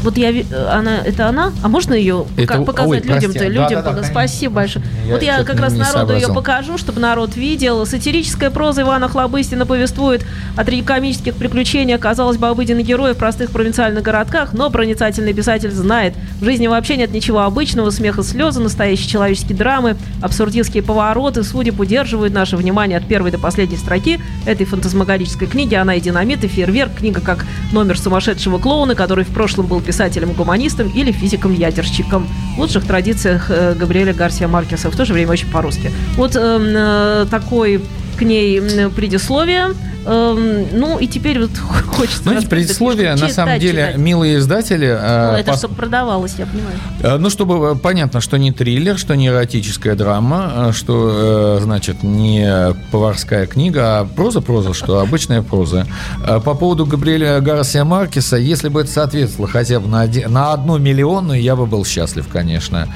вот 0.04 0.18
я, 0.18 0.30
она, 0.70 1.00
это 1.00 1.28
она? 1.28 1.52
А 1.64 1.68
можно 1.70 1.94
ее 1.94 2.26
это, 2.38 2.62
показать 2.62 3.06
людям-то? 3.06 3.48
Людям, 3.48 3.70
да, 3.70 3.82
да, 3.82 3.94
да, 3.94 4.04
спасибо 4.04 4.56
большое. 4.56 4.86
Я 5.06 5.14
вот 5.14 5.24
я 5.24 5.44
как 5.44 5.60
раз 5.60 5.74
народу 5.74 5.94
сообразил. 5.94 6.30
ее 6.30 6.36
покажу, 6.36 6.78
чтобы 6.78 7.00
народ 7.00 7.36
видел. 7.36 7.86
Сатирическая 7.86 8.50
проза 8.50 8.82
Ивана 8.82 9.08
Хлобыстина 9.08 9.66
повествует 9.66 10.26
о 10.58 10.66
трагикомических 10.66 11.36
приключениях, 11.36 12.00
казалось 12.00 12.38
бы, 12.38 12.48
обыденных 12.48 12.86
героев 12.86 13.16
в 13.16 13.20
простых 13.20 13.52
провинциальных 13.52 14.04
городках, 14.04 14.54
но 14.54 14.70
проницательный 14.70 15.34
писатель 15.34 15.72
знает, 15.72 16.14
в 16.40 16.44
жизни 16.44 16.68
вообще 16.68 16.98
нет 16.98 17.12
ничего 17.12 17.42
обычного, 17.42 17.90
смеха, 17.90 18.24
слезы, 18.24 18.60
настоящие 18.60 19.08
человеческие 19.08 19.58
драмы, 19.58 19.96
абсурдистские 20.22 20.84
повороты, 20.84 21.44
судеб 21.44 21.80
удерживают 21.80 22.34
наше 22.34 22.58
внимание 22.58 22.98
от 22.98 23.08
первой 23.08 23.32
до 23.32 23.40
последней 23.40 23.78
строки 23.78 24.20
этой 24.46 24.66
фантазмагорической 24.66 25.48
книги. 25.48 25.76
Она 25.76 25.96
и 25.96 26.02
динамит, 26.02 26.44
и 26.44 26.48
фейерверк. 26.48 26.96
Книга 26.98 27.22
как 27.22 27.46
номер 27.72 27.98
сумасшедшего 27.98 28.58
клоуна, 28.58 28.96
который 28.96 29.24
в 29.24 29.30
прошлом 29.30 29.68
был 29.68 29.80
писателем 29.80 29.93
писателем-гуманистом 29.94 30.90
или 30.90 31.12
физиком-ядерщиком. 31.12 32.28
В 32.56 32.60
лучших 32.60 32.86
традициях 32.86 33.46
э, 33.50 33.76
Габриэля 33.76 34.14
Гарсия 34.14 34.48
Маркеса, 34.48 34.90
в 34.90 34.96
то 34.96 35.06
же 35.06 35.14
время 35.14 35.32
очень 35.32 35.52
по-русски. 35.52 35.92
Вот 36.16 36.36
э, 36.36 36.40
э, 36.40 37.26
такой 37.30 37.80
к 38.18 38.22
ней 38.24 38.60
предисловие. 38.96 39.76
Эм, 40.06 40.68
ну, 40.74 41.00
и 41.00 41.08
теперь 41.08 41.40
вот 41.40 41.52
хочется... 41.88 42.24
Знаете, 42.24 42.48
предисловие, 42.48 43.16
на 43.16 43.30
самом 43.30 43.60
деле, 43.60 43.88
читать. 43.88 43.98
милые 43.98 44.38
издатели... 44.38 44.88
Э, 44.88 45.32
ну, 45.32 45.38
это 45.38 45.52
пос... 45.52 45.60
чтобы 45.60 45.76
продавалось, 45.76 46.36
я 46.38 46.46
понимаю. 46.46 46.76
Э, 47.02 47.18
ну, 47.18 47.30
чтобы 47.30 47.72
э, 47.72 47.76
понятно, 47.76 48.22
что 48.22 48.38
не 48.38 48.52
триллер, 48.52 48.98
что 48.98 49.16
не 49.16 49.28
эротическая 49.28 49.96
драма, 49.96 50.72
что, 50.74 51.60
значит, 51.62 52.04
не 52.04 52.74
поварская 52.92 53.46
книга, 53.46 54.00
а 54.00 54.06
проза-проза, 54.06 54.74
что 54.74 55.00
обычная 55.00 55.42
проза. 55.42 55.88
По 56.26 56.54
поводу 56.54 56.86
Габриэля 56.86 57.40
Гарсия 57.40 57.84
Маркеса, 57.84 58.38
если 58.38 58.70
бы 58.70 58.82
это 58.82 58.92
соответствовало 58.92 59.52
хотя 59.52 59.80
бы 59.80 59.88
на, 59.88 60.02
один, 60.02 60.32
на 60.32 60.54
одну 60.54 60.78
миллионную, 60.78 61.42
я 61.42 61.56
бы 61.56 61.66
был 61.66 61.86
счастлив, 61.86 62.28
конечно. 62.28 62.88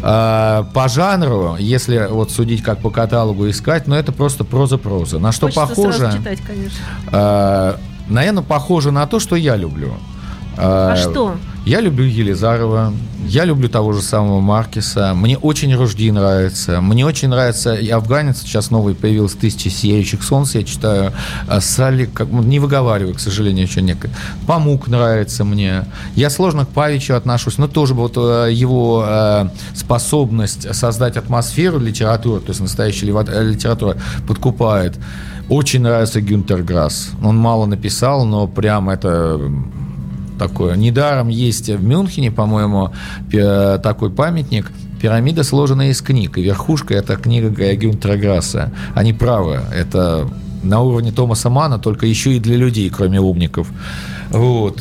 По 0.00 0.86
жанру, 0.88 1.56
если 1.58 2.06
вот 2.10 2.30
судить 2.30 2.62
как 2.62 2.78
по 2.78 2.90
каталогу 2.90 3.48
искать, 3.50 3.86
но 3.86 3.94
ну, 3.94 4.00
это 4.00 4.12
просто 4.12 4.44
проза-проза. 4.44 5.18
На 5.18 5.32
что 5.32 5.46
Хочется 5.46 5.66
похоже... 5.66 6.12
читать, 6.16 6.40
конечно. 6.50 6.78
Э, 7.12 7.76
наверное, 8.08 8.42
похоже 8.42 8.90
на 8.90 9.06
то, 9.06 9.20
что 9.20 9.36
я 9.36 9.56
люблю. 9.56 9.94
А, 10.56 10.92
а 10.92 10.96
что? 10.96 11.36
Я 11.64 11.80
люблю 11.80 12.04
Елизарова, 12.04 12.92
я 13.26 13.44
люблю 13.44 13.68
того 13.68 13.92
же 13.92 14.00
самого 14.00 14.40
Маркиса, 14.40 15.12
мне 15.14 15.36
очень 15.36 15.74
Ружди 15.74 16.10
нравится, 16.10 16.80
мне 16.80 17.04
очень 17.04 17.28
нравится 17.28 17.74
и 17.74 17.88
«Афганец», 17.90 18.40
сейчас 18.40 18.70
новый 18.70 18.94
появился 18.94 19.36
«Тысячи 19.36 19.68
сияющих 19.68 20.22
солнц», 20.22 20.54
я 20.54 20.64
читаю 20.64 21.12
а, 21.46 21.60
Салли, 21.60 22.06
как, 22.06 22.30
не 22.30 22.58
выговариваю, 22.58 23.14
к 23.14 23.20
сожалению, 23.20 23.66
еще 23.66 23.82
некое. 23.82 24.10
Памук 24.46 24.88
нравится 24.88 25.44
мне. 25.44 25.84
Я 26.14 26.30
сложно 26.30 26.64
к 26.64 26.70
Павичу 26.70 27.14
отношусь, 27.14 27.58
но 27.58 27.68
тоже 27.68 27.92
вот 27.92 28.16
его 28.16 29.50
способность 29.74 30.74
создать 30.74 31.18
атмосферу 31.18 31.78
литературы, 31.78 32.40
то 32.40 32.48
есть 32.48 32.60
настоящая 32.60 33.06
литература, 33.06 33.98
подкупает. 34.26 34.98
Очень 35.50 35.82
нравится 35.82 36.20
Гюнтер 36.20 36.62
Грасс. 36.62 37.10
Он 37.24 37.36
мало 37.36 37.66
написал, 37.66 38.24
но 38.24 38.46
прям 38.46 38.88
это 38.88 39.40
такое. 40.38 40.76
Недаром 40.76 41.26
есть 41.28 41.68
в 41.68 41.82
Мюнхене, 41.82 42.30
по-моему, 42.30 42.92
такой 43.82 44.10
памятник 44.10 44.70
Пирамида 45.02 45.42
сложена 45.42 45.90
из 45.90 46.02
книг, 46.02 46.38
и 46.38 46.42
верхушка– 46.42 46.94
это 46.96 47.16
книга 47.16 47.50
Гюнтера 47.74 48.16
Грасса. 48.16 48.70
Они 48.94 49.12
правы, 49.12 49.60
это 49.74 50.28
на 50.62 50.82
уровне 50.82 51.10
Томаса 51.10 51.50
Мана, 51.50 51.80
только 51.80 52.06
еще 52.06 52.36
и 52.36 52.38
для 52.38 52.56
людей, 52.56 52.88
кроме 52.88 53.20
умников. 53.20 53.66
Вот. 54.30 54.80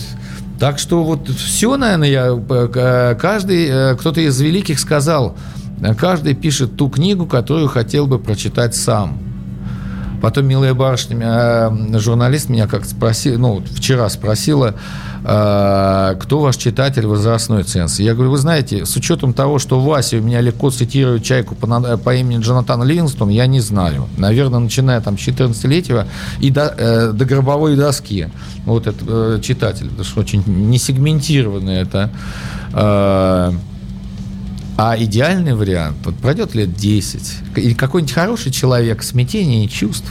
Так 0.60 0.78
что 0.78 1.04
вот 1.04 1.30
все, 1.30 1.78
наверное, 1.78 2.10
я, 2.10 3.16
каждый, 3.16 3.66
э, 3.68 3.96
кто-то 3.96 4.22
из 4.22 4.40
великих 4.40 4.80
сказал, 4.80 5.36
каждый 5.98 6.36
пишет 6.36 6.76
ту 6.76 6.90
книгу, 6.90 7.26
которую 7.26 7.70
хотел 7.70 8.06
бы 8.06 8.20
прочитать 8.20 8.76
сам. 8.76 9.18
Потом, 10.22 10.46
милая 10.46 10.74
барышня, 10.74 11.18
э, 11.22 12.00
журналист 12.00 12.50
меня 12.50 12.68
как 12.68 12.86
спросил, 12.86 13.40
ну, 13.40 13.64
вчера 13.76 14.10
спросила, 14.10 14.76
э, 15.24 16.16
кто 16.20 16.40
ваш 16.40 16.58
читатель 16.58 17.06
возрастной 17.06 17.64
ценз. 17.64 18.00
Я 18.00 18.14
говорю, 18.14 18.32
вы 18.32 18.38
знаете, 18.38 18.86
с 18.86 18.96
учетом 18.96 19.34
того, 19.34 19.60
что 19.60 19.80
Вася 19.80 20.18
у 20.18 20.22
меня 20.22 20.42
легко 20.42 20.70
цитирует 20.70 21.24
чайку 21.24 21.56
по, 21.56 21.98
по 21.98 22.16
имени 22.16 22.42
Джонатан 22.42 22.84
Ливингстон, 22.84 23.30
я 23.30 23.48
не 23.48 23.62
знаю. 23.62 24.08
Наверное, 24.18 24.60
начиная 24.60 25.02
там 25.02 25.18
с 25.18 25.22
14-летия 25.22 26.08
и 26.40 26.50
до, 26.52 26.74
э, 26.78 27.12
до 27.12 27.26
гробовой 27.26 27.76
доски. 27.76 28.28
Вот 28.66 28.88
этот 28.88 29.42
читатель, 29.42 29.88
потому 29.88 30.06
что 30.06 30.20
очень 30.20 30.44
несегментированный 30.46 31.76
это 31.76 32.12
а 34.82 34.96
идеальный 34.98 35.56
вариант, 35.56 35.98
вот 36.06 36.16
пройдет 36.16 36.56
лет 36.56 36.74
10, 36.74 37.58
и 37.58 37.74
какой-нибудь 37.74 38.14
хороший 38.14 38.50
человек, 38.50 39.04
смятение 39.04 39.68
чувств, 39.68 40.10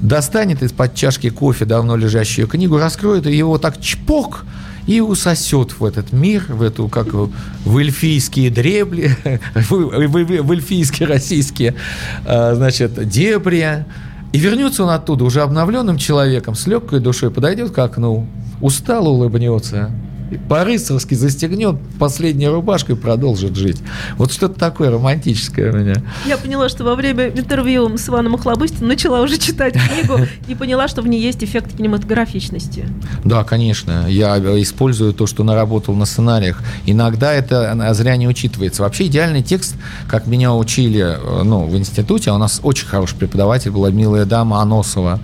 достанет 0.00 0.62
из-под 0.62 0.94
чашки 0.94 1.28
кофе 1.28 1.66
давно 1.66 1.96
лежащую 1.96 2.48
книгу, 2.48 2.78
раскроет 2.78 3.26
и 3.26 3.36
его 3.36 3.58
так 3.58 3.78
чпок, 3.78 4.46
и 4.86 5.00
усосет 5.00 5.78
в 5.78 5.84
этот 5.84 6.14
мир, 6.14 6.46
в 6.48 6.62
эту, 6.62 6.88
как 6.88 7.08
в 7.12 7.76
эльфийские 7.76 8.48
дребли, 8.48 9.14
в, 9.54 9.70
в, 9.70 10.42
в 10.44 10.50
эльфийские 10.50 11.06
российские, 11.06 11.74
а, 12.24 12.54
значит, 12.54 13.06
дебри, 13.06 13.84
и 14.32 14.38
вернется 14.38 14.84
он 14.84 14.88
оттуда 14.88 15.24
уже 15.24 15.42
обновленным 15.42 15.98
человеком, 15.98 16.54
с 16.54 16.66
легкой 16.66 17.00
душой, 17.00 17.30
подойдет 17.30 17.72
к 17.72 17.78
окну, 17.78 18.26
устало 18.62 19.10
улыбнется, 19.10 19.90
по-рыцарски 20.48 21.14
застегнет 21.14 21.76
последней 21.98 22.48
рубашкой 22.48 22.94
и 22.94 22.98
продолжит 22.98 23.56
жить. 23.56 23.78
Вот 24.16 24.32
что-то 24.32 24.58
такое 24.58 24.90
романтическое 24.90 25.72
у 25.72 25.76
меня. 25.76 25.94
Я 26.26 26.36
поняла, 26.36 26.68
что 26.68 26.84
во 26.84 26.94
время 26.94 27.28
интервью 27.28 27.96
с 27.96 28.08
Иваном 28.08 28.34
Охлобыстиным 28.34 28.88
начала 28.88 29.20
уже 29.20 29.38
читать 29.38 29.74
книгу 29.74 30.18
и 30.48 30.54
поняла, 30.54 30.88
что 30.88 31.02
в 31.02 31.08
ней 31.08 31.20
есть 31.20 31.42
эффект 31.42 31.76
кинематографичности. 31.76 32.86
Да, 33.24 33.44
конечно. 33.44 34.06
Я 34.08 34.38
использую 34.62 35.12
то, 35.12 35.26
что 35.26 35.44
наработал 35.44 35.94
на 35.94 36.04
сценариях. 36.04 36.62
Иногда 36.86 37.32
это 37.32 37.92
зря 37.94 38.16
не 38.16 38.28
учитывается. 38.28 38.82
Вообще 38.82 39.06
идеальный 39.06 39.42
текст, 39.42 39.76
как 40.08 40.26
меня 40.26 40.54
учили 40.54 41.00
э, 41.00 41.42
ну, 41.42 41.66
в 41.66 41.76
институте, 41.76 42.30
у 42.30 42.38
нас 42.38 42.60
очень 42.62 42.86
хороший 42.86 43.16
преподаватель 43.16 43.70
была 43.70 43.90
милая 43.90 44.24
дама 44.24 44.60
Аносова 44.62 45.20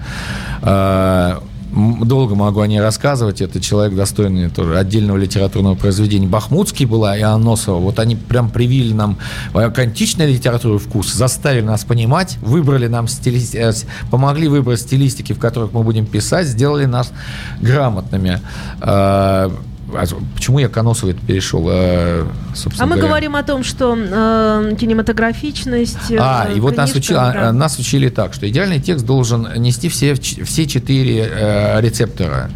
э, 0.63 1.39
долго 1.77 2.35
могу 2.35 2.61
о 2.61 2.67
ней 2.67 2.81
рассказывать. 2.81 3.41
Это 3.41 3.61
человек 3.61 3.95
достойный 3.95 4.49
тоже 4.49 4.79
отдельного 4.79 5.17
литературного 5.19 5.75
произведения. 5.75 6.27
Бахмутский 6.27 6.87
была 6.87 7.17
и 7.17 7.21
Аносова. 7.21 7.79
Вот 7.79 7.99
они 7.99 8.17
прям 8.17 8.51
привили 8.51 8.93
нам 8.93 9.19
к 9.53 9.79
античной 9.79 10.33
литературе 10.33 10.79
вкус, 10.79 11.13
заставили 11.13 11.65
нас 11.65 11.85
понимать, 11.85 12.39
выбрали 12.41 12.87
нам 12.87 13.09
стили... 13.09 13.43
Э, 13.55 13.73
помогли 14.11 14.49
выбрать 14.49 14.81
стилистики, 14.81 15.33
в 15.33 15.39
которых 15.39 15.73
мы 15.73 15.83
будем 15.83 16.07
писать, 16.07 16.47
сделали 16.47 16.87
нас 16.87 17.13
грамотными. 17.61 18.41
А, 19.93 20.03
а 20.03 20.07
почему 20.35 20.59
я 20.59 20.69
к 20.69 20.77
Аносову 20.77 21.13
это 21.13 21.21
перешел? 21.25 21.67
А, 21.69 22.27
а 22.79 22.87
мы 22.87 22.97
говоря? 22.97 23.09
говорим 23.09 23.37
о 23.37 23.43
том, 23.43 23.63
что 23.63 23.97
э, 23.97 24.77
кинематографичность... 24.79 26.11
Э, 26.11 26.19
а, 26.21 26.49
и 26.55 26.61
вот 26.61 26.77
нас, 26.77 26.95
учили, 26.95 27.17
да. 27.17 27.53
нас 27.53 27.79
учили 27.79 28.09
так, 28.09 28.35
что 28.35 28.49
идеальный 28.49 28.81
текст 28.81 29.07
должен 29.07 29.49
нести 29.57 29.89
все, 29.89 30.15
все 30.15 30.67
четыре 30.67 31.29
э, 31.31 31.81
рецептора. 31.81 32.51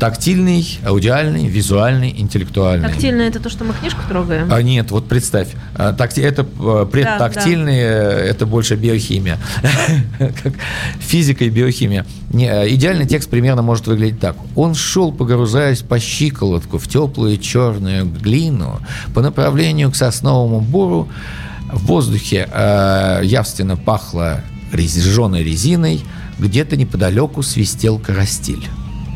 Тактильный, 0.00 0.66
аудиальный, 0.82 1.46
визуальный, 1.46 2.14
интеллектуальный. 2.18 2.88
Тактильный 2.88 3.28
это 3.28 3.38
то, 3.38 3.50
что 3.50 3.64
мы 3.64 3.74
книжку 3.74 4.00
трогаем? 4.08 4.50
А, 4.50 4.62
нет, 4.62 4.90
вот 4.90 5.06
представь. 5.06 5.48
А, 5.74 5.92
такти, 5.92 6.22
это 6.22 6.46
э, 6.58 6.86
предтактильный, 6.90 7.82
да, 7.82 8.00
да. 8.00 8.20
это 8.20 8.46
больше 8.46 8.76
биохимия. 8.76 9.38
Физика 11.00 11.44
и 11.44 11.50
биохимия. 11.50 12.06
Не, 12.32 12.46
э, 12.46 12.74
идеальный 12.74 13.06
текст 13.06 13.28
примерно 13.28 13.60
может 13.60 13.88
выглядеть 13.88 14.20
так. 14.20 14.36
Он 14.56 14.74
шел, 14.74 15.12
погрузаясь 15.12 15.82
по 15.82 16.00
щиколотку 16.00 16.78
в 16.78 16.88
теплую 16.88 17.36
черную 17.36 18.06
глину 18.06 18.80
по 19.12 19.20
направлению 19.20 19.90
к 19.90 19.96
сосновому 19.96 20.62
буру. 20.62 21.10
В 21.70 21.84
воздухе 21.84 22.48
э, 22.50 23.20
явственно 23.22 23.76
пахло 23.76 24.40
жженой 24.72 25.44
резиной, 25.44 26.00
где-то 26.38 26.78
неподалеку 26.78 27.42
свистел 27.42 27.98
карастиль. 27.98 28.66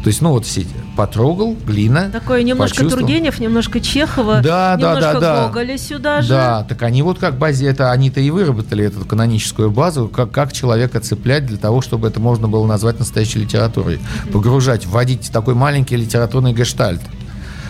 То 0.05 0.09
есть, 0.09 0.21
ну 0.21 0.33
вот 0.33 0.45
все 0.45 0.67
потрогал, 0.99 1.57
глина. 1.67 2.11
Такое 2.11 2.43
немножко 2.43 2.87
Тургенев, 2.87 3.41
немножко 3.41 3.81
Чехова, 3.81 4.43
да, 4.43 4.77
немножко 4.79 5.15
да, 5.15 5.21
да, 5.21 5.47
Гоголя 5.47 5.79
сюда 5.79 6.21
же. 6.21 6.29
Да, 6.29 6.67
так 6.69 6.83
они 6.83 7.01
вот 7.01 7.19
как 7.19 7.39
базе, 7.39 7.69
это 7.69 7.91
они-то 7.91 8.21
и 8.21 8.29
выработали 8.29 8.85
эту 8.85 9.07
каноническую 9.07 9.71
базу, 9.71 10.09
как, 10.09 10.31
как 10.31 10.53
человека 10.53 11.01
цеплять 11.01 11.47
для 11.47 11.57
того, 11.57 11.81
чтобы 11.81 12.07
это 12.07 12.21
можно 12.21 12.49
было 12.49 12.67
назвать 12.67 12.99
настоящей 12.99 13.39
литературой. 13.39 13.97
Mm-hmm. 13.97 14.33
Погружать, 14.33 14.85
вводить 14.85 15.31
такой 15.33 15.55
маленький 15.55 15.97
литературный 15.97 16.53
гештальт. 16.53 17.01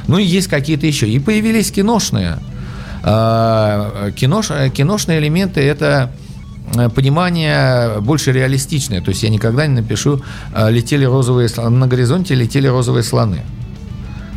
Ну 0.09 0.19
и 0.19 0.25
есть 0.25 0.49
какие-то 0.49 0.89
еще. 0.89 1.09
И 1.09 1.21
появились 1.21 1.71
киношные. 1.71 2.39
А, 3.05 4.11
кинош, 4.11 4.49
киношные 4.75 5.21
элементы 5.21 5.61
это 5.61 6.11
Э, 6.11 6.24
понимание 6.95 8.01
больше 8.01 8.33
реалистичное. 8.33 9.01
То 9.01 9.11
есть 9.11 9.23
я 9.23 9.29
никогда 9.29 9.67
не 9.67 9.81
напишу 9.81 10.23
э, 10.55 10.71
«летели 10.71 11.05
розовые 11.05 11.49
на 11.57 11.87
горизонте 11.87 12.35
летели 12.35 12.67
розовые 12.67 13.03
слоны». 13.03 13.43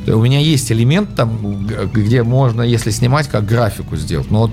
У 0.07 0.21
меня 0.21 0.39
есть 0.39 0.71
элемент 0.71 1.15
там, 1.15 1.67
где 1.93 2.23
можно, 2.23 2.61
если 2.61 2.91
снимать, 2.91 3.27
как 3.27 3.45
графику 3.45 3.95
сделать. 3.97 4.31
Но 4.31 4.41
вот 4.41 4.51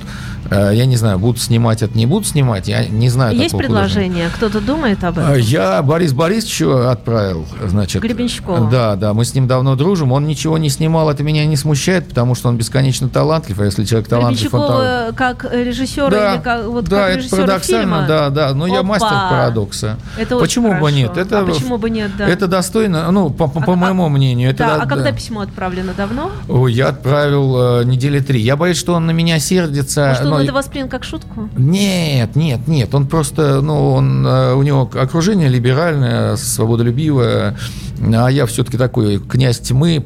Э, 0.51 0.71
я 0.75 0.87
не 0.87 0.97
знаю, 0.97 1.19
будут 1.19 1.41
снимать 1.41 1.83
это, 1.83 1.97
не 1.97 2.07
будут 2.07 2.27
снимать, 2.29 2.69
я 2.69 2.87
не 2.87 3.09
знаю. 3.09 3.37
Есть 3.37 3.57
предложение? 3.57 4.29
Кто-то 4.35 4.61
думает 4.61 5.03
об 5.05 5.19
этом? 5.19 5.33
Э, 5.33 5.41
я 5.41 5.83
Борис 5.83 6.13
Борисовичу 6.13 6.89
отправил, 6.89 7.47
значит. 7.67 8.03
Гребенщикова. 8.03 8.71
Да, 8.71 8.97
да, 8.97 9.15
мы 9.15 9.25
с 9.25 9.35
ним 9.35 9.47
давно 9.47 9.77
дружим, 9.77 10.13
он 10.13 10.27
ничего 10.27 10.59
не 10.59 10.69
снимал, 10.69 11.11
это 11.11 11.23
меня 11.23 11.47
не 11.47 11.57
смущает, 11.57 12.09
потому 12.09 12.35
что 12.35 12.49
он 12.49 12.57
бесконечно 12.57 13.09
талантлив, 13.09 13.59
а 13.61 13.65
если 13.65 13.85
человек 13.85 14.09
талантлив... 14.09 14.53
Гребенщикова 14.53 15.07
он... 15.09 15.15
как 15.15 15.45
режиссер 15.53 16.11
да, 16.11 16.35
или 16.35 16.43
как, 16.43 16.67
вот 16.67 16.85
да, 16.85 17.09
как 17.09 17.19
это 17.19 17.29
парадоксально, 17.31 17.83
фильма? 17.83 18.07
да, 18.07 18.31
да, 18.31 18.55
но 18.55 18.67
Опа! 18.67 18.75
я 18.75 18.83
мастер 18.83 19.17
парадокса. 19.31 19.99
Это 20.19 20.39
почему 20.39 20.79
бы 20.79 20.93
нет? 20.93 21.17
Это, 21.17 21.41
а 21.41 21.45
почему 21.45 21.79
бы 21.79 21.91
нет, 21.91 22.11
да? 22.17 22.29
Это 22.29 22.47
достойно, 22.47 23.11
ну, 23.11 23.31
по, 23.31 23.49
по, 23.49 23.61
а, 23.61 23.65
по 23.65 23.75
моему 23.75 24.09
мнению. 24.09 24.51
Это, 24.51 24.59
да, 24.59 24.77
да, 24.77 24.83
а 24.83 24.87
когда 24.87 25.13
письмо 25.13 25.44
отправлено 25.45 25.95
давно? 25.97 26.33
Ой, 26.49 26.73
я 26.73 26.89
отправил 26.89 27.81
э, 27.81 27.85
недели 27.85 28.21
три. 28.21 28.41
Я 28.41 28.57
боюсь, 28.57 28.77
что 28.77 28.95
он 28.95 29.07
на 29.07 29.13
меня 29.13 29.39
сердится. 29.39 30.09
Может, 30.09 30.25
он 30.25 30.31
но... 30.31 30.41
это 30.43 30.53
воспринял 30.53 30.89
как 30.89 31.05
шутку? 31.05 31.49
Нет, 31.57 32.37
нет, 32.37 32.67
нет. 32.67 32.95
Он 32.95 33.07
просто, 33.07 33.61
ну, 33.61 33.93
он, 33.93 34.27
э, 34.27 34.55
у 34.55 34.63
него 34.63 34.91
окружение 34.95 35.49
либеральное, 35.49 36.37
свободолюбивое, 36.37 37.57
а 38.01 38.29
я 38.29 38.47
все-таки 38.47 38.77
такой 38.77 39.19
князь 39.19 39.61
тьмы, 39.61 40.05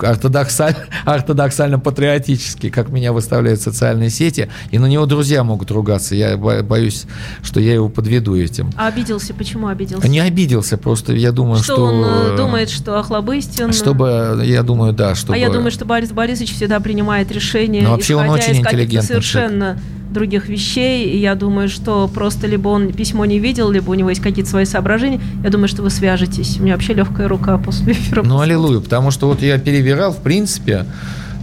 ортодоксаль, 0.00 0.76
ортодоксально-патриотический, 1.06 2.70
как 2.70 2.90
меня 2.90 3.12
выставляют 3.12 3.60
социальные 3.60 4.10
сети, 4.10 4.48
и 4.70 4.78
на 4.78 4.86
него 4.86 5.06
друзья 5.06 5.44
могут 5.44 5.70
ругаться. 5.70 6.14
Я 6.14 6.36
боюсь, 6.36 7.06
что 7.42 7.60
я 7.60 7.74
его 7.74 7.88
подведу 7.88 8.36
этим. 8.36 8.70
А 8.76 8.88
обиделся? 8.88 9.34
Почему 9.34 9.68
обиделся? 9.68 10.08
Не 10.08 10.20
обиделся, 10.20 10.76
просто 10.76 11.12
я 11.14 11.32
думаю, 11.32 11.62
что... 11.62 11.74
Что 11.74 11.84
он 11.84 12.04
э, 12.04 12.36
думает, 12.36 12.70
что 12.70 12.98
охлобыстин? 12.98 13.72
Чтобы, 13.72 14.07
я 14.42 14.62
думаю, 14.62 14.92
да, 14.92 15.14
чтобы... 15.14 15.34
А 15.34 15.36
я 15.36 15.50
думаю, 15.50 15.70
что 15.70 15.84
Борис 15.84 16.12
Борисович 16.12 16.54
всегда 16.54 16.80
принимает 16.80 17.30
решения, 17.32 17.82
Но 17.82 17.90
вообще 17.90 18.14
он 18.14 18.28
очень 18.28 18.52
из 18.52 18.58
интеллигентный 18.58 19.02
совершенно 19.02 19.74
человек 19.74 19.98
других 20.10 20.48
вещей. 20.48 21.10
И 21.10 21.18
я 21.18 21.34
думаю, 21.34 21.68
что 21.68 22.08
просто 22.12 22.46
либо 22.46 22.68
он 22.68 22.92
письмо 22.92 23.24
не 23.24 23.38
видел, 23.38 23.70
либо 23.70 23.90
у 23.90 23.94
него 23.94 24.10
есть 24.10 24.20
какие-то 24.20 24.50
свои 24.50 24.64
соображения. 24.64 25.20
Я 25.42 25.50
думаю, 25.50 25.68
что 25.68 25.82
вы 25.82 25.90
свяжетесь. 25.90 26.58
У 26.58 26.62
меня 26.62 26.74
вообще 26.74 26.94
легкая 26.94 27.28
рука 27.28 27.58
после 27.58 27.92
эфира. 27.92 28.22
Ну, 28.22 28.40
аллилуйя, 28.40 28.80
потому 28.80 29.10
что 29.10 29.28
вот 29.28 29.42
я 29.42 29.58
перевирал, 29.58 30.12
в 30.12 30.22
принципе, 30.22 30.86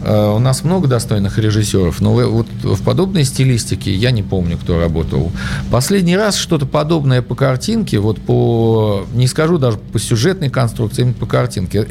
у 0.05 0.39
нас 0.39 0.63
много 0.63 0.88
достойных 0.88 1.39
режиссеров, 1.39 2.00
но 2.00 2.13
вот 2.13 2.47
в 2.62 2.83
подобной 2.83 3.24
стилистике 3.24 3.93
я 3.93 4.12
не 4.12 4.21
помню, 4.21 4.57
кто 4.57 4.79
работал. 4.79 5.31
Последний 5.71 6.15
раз 6.15 6.38
что-то 6.38 6.65
подобное 6.65 7.21
по 7.21 7.33
картинке, 7.35 8.00
вот 8.00 8.21
по, 8.21 9.05
не 9.13 9.27
скажу 9.27 9.57
даже 9.57 9.77
по 9.77 9.97
сюжетной 10.00 10.50
конструкции, 10.50 11.01
именно 11.01 11.15
по 11.15 11.25
картинке. 11.25 11.85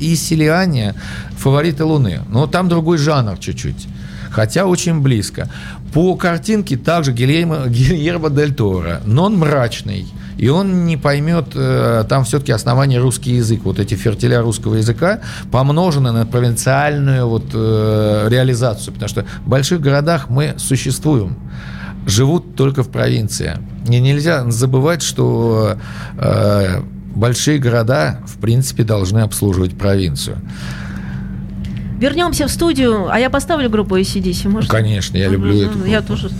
Исилиане 0.00 0.94
«Фавориты 1.38 1.84
Луны». 1.84 2.20
Но 2.28 2.46
там 2.46 2.68
другой 2.68 2.98
жанр 2.98 3.38
чуть-чуть 3.38 3.88
хотя 4.32 4.66
очень 4.66 5.00
близко. 5.00 5.48
По 5.92 6.16
картинке 6.16 6.76
также 6.76 7.12
Гильермо, 7.12 7.66
Гильермо 7.68 8.30
Дель 8.30 8.54
Торо, 8.54 9.02
но 9.04 9.24
он 9.24 9.38
мрачный. 9.38 10.06
И 10.36 10.48
он 10.48 10.86
не 10.86 10.96
поймет, 10.96 11.48
э, 11.54 12.04
там 12.08 12.24
все-таки 12.24 12.52
основание 12.52 13.00
русский 13.00 13.36
язык, 13.36 13.62
вот 13.64 13.78
эти 13.78 13.94
фертиля 13.94 14.40
русского 14.40 14.76
языка 14.76 15.20
помножены 15.50 16.12
на 16.12 16.26
провинциальную 16.26 17.28
вот 17.28 17.44
э, 17.54 18.26
реализацию, 18.30 18.92
потому 18.94 19.08
что 19.08 19.24
в 19.44 19.48
больших 19.48 19.80
городах 19.80 20.30
мы 20.30 20.54
существуем 20.58 21.36
живут 22.06 22.56
только 22.56 22.82
в 22.82 22.88
провинции. 22.88 23.58
И 23.88 24.00
нельзя 24.00 24.50
забывать, 24.50 25.02
что 25.02 25.76
э, 26.18 26.82
большие 27.14 27.58
города, 27.58 28.20
в 28.26 28.38
принципе, 28.38 28.84
должны 28.84 29.20
обслуживать 29.20 29.76
провинцию. 29.76 30.38
Вернемся 31.98 32.48
в 32.48 32.50
студию, 32.50 33.08
а 33.12 33.18
я 33.20 33.30
поставлю 33.30 33.70
группу 33.70 33.96
ACDC, 33.96 34.48
может? 34.48 34.70
Конечно, 34.70 35.16
я 35.16 35.28
люблю 35.28 35.56
эту 35.56 35.70
группу. 35.70 35.86
Я 35.86 36.02
тоже. 36.02 36.30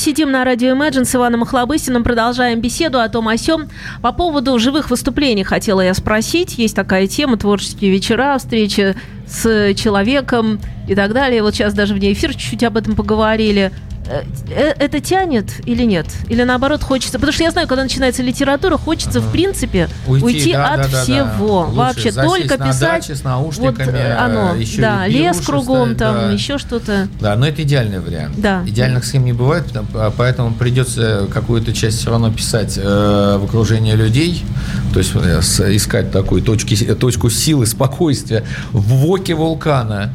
Сидим 0.00 0.30
на 0.30 0.44
радио 0.44 0.74
Imagine 0.74 1.04
с 1.04 1.14
Иваном 1.14 1.42
Охлобыстиным, 1.42 2.02
продолжаем 2.02 2.60
беседу 2.60 3.00
о 3.00 3.08
том 3.08 3.28
о 3.28 3.36
сём. 3.36 3.68
По 4.00 4.12
поводу 4.12 4.58
живых 4.58 4.88
выступлений 4.90 5.44
хотела 5.44 5.82
я 5.82 5.92
спросить. 5.92 6.58
Есть 6.58 6.74
такая 6.74 7.06
тема, 7.06 7.36
творческие 7.36 7.90
вечера, 7.90 8.36
встреча 8.38 8.96
с 9.26 9.74
человеком 9.74 10.58
и 10.88 10.94
так 10.94 11.12
далее. 11.12 11.42
Вот 11.42 11.54
сейчас 11.54 11.74
даже 11.74 11.94
вне 11.94 12.12
эфир 12.12 12.32
чуть-чуть 12.32 12.64
об 12.64 12.78
этом 12.78 12.96
поговорили. 12.96 13.72
Э, 14.10 14.24
э, 14.50 14.74
это 14.76 15.00
тянет 15.00 15.60
или 15.66 15.84
нет? 15.84 16.06
Или 16.28 16.42
наоборот 16.42 16.82
хочется? 16.82 17.18
Потому 17.18 17.32
что 17.32 17.44
я 17.44 17.52
знаю, 17.52 17.68
когда 17.68 17.84
начинается 17.84 18.22
литература, 18.24 18.76
хочется, 18.76 19.20
в 19.20 19.30
принципе, 19.30 19.88
уйти, 20.08 20.24
уйти 20.24 20.52
да, 20.52 20.74
от 20.74 20.90
да, 20.90 21.02
всего. 21.02 21.66
Да, 21.66 21.72
Вообще 21.72 22.10
только 22.10 22.58
писать. 22.58 22.80
Даче, 22.80 23.14
с 23.14 23.22
наушниками, 23.22 23.86
вот 23.86 23.94
э, 23.94 24.12
оно, 24.16 24.54
еще 24.56 24.80
да, 24.82 25.06
лес 25.06 25.40
кругом, 25.40 25.94
там, 25.94 26.14
да. 26.16 26.32
еще 26.32 26.58
что-то. 26.58 27.06
Да, 27.20 27.36
но 27.36 27.46
это 27.46 27.62
идеальный 27.62 28.00
вариант. 28.00 28.34
Да. 28.40 28.64
Идеальных 28.66 29.04
схем 29.04 29.24
не 29.24 29.32
бывает, 29.32 29.66
а 29.94 30.12
поэтому 30.16 30.54
придется 30.54 31.28
какую-то 31.32 31.72
часть 31.72 32.00
все 32.00 32.10
равно 32.10 32.32
писать 32.32 32.78
э, 32.82 33.36
в 33.40 33.44
окружении 33.44 33.92
людей, 33.92 34.44
то 34.92 34.98
есть 34.98 35.14
искать 35.14 36.10
такую 36.10 36.42
точки, 36.42 36.74
точку 36.94 37.30
силы, 37.30 37.64
спокойствия 37.66 38.42
в 38.72 38.80
воке 38.80 39.34
вулкана. 39.34 40.12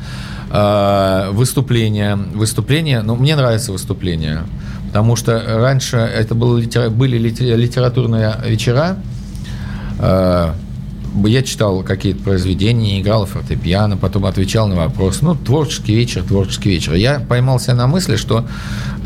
Э, 0.58 1.32
выступления. 1.32 2.16
Выступления, 2.16 3.02
ну, 3.02 3.16
мне 3.16 3.36
нравится 3.36 3.74
выступление, 3.74 4.44
потому 4.88 5.18
что 5.18 5.44
раньше 5.46 5.98
это 5.98 6.34
было, 6.34 6.62
были 6.90 7.18
литературные 7.18 8.36
вечера, 8.46 8.98
э, 10.00 10.54
я 11.26 11.44
читал 11.44 11.84
какие-то 11.84 12.24
произведения, 12.24 13.02
играл 13.02 13.26
фортепиано, 13.26 13.98
потом 13.98 14.26
отвечал 14.26 14.68
на 14.68 14.76
вопрос. 14.76 15.22
Ну, 15.22 15.36
творческий 15.36 15.94
вечер, 15.94 16.24
творческий 16.24 16.70
вечер. 16.70 16.94
Я 16.94 17.20
поймался 17.20 17.74
на 17.74 17.88
мысли, 17.88 18.16
что 18.16 18.46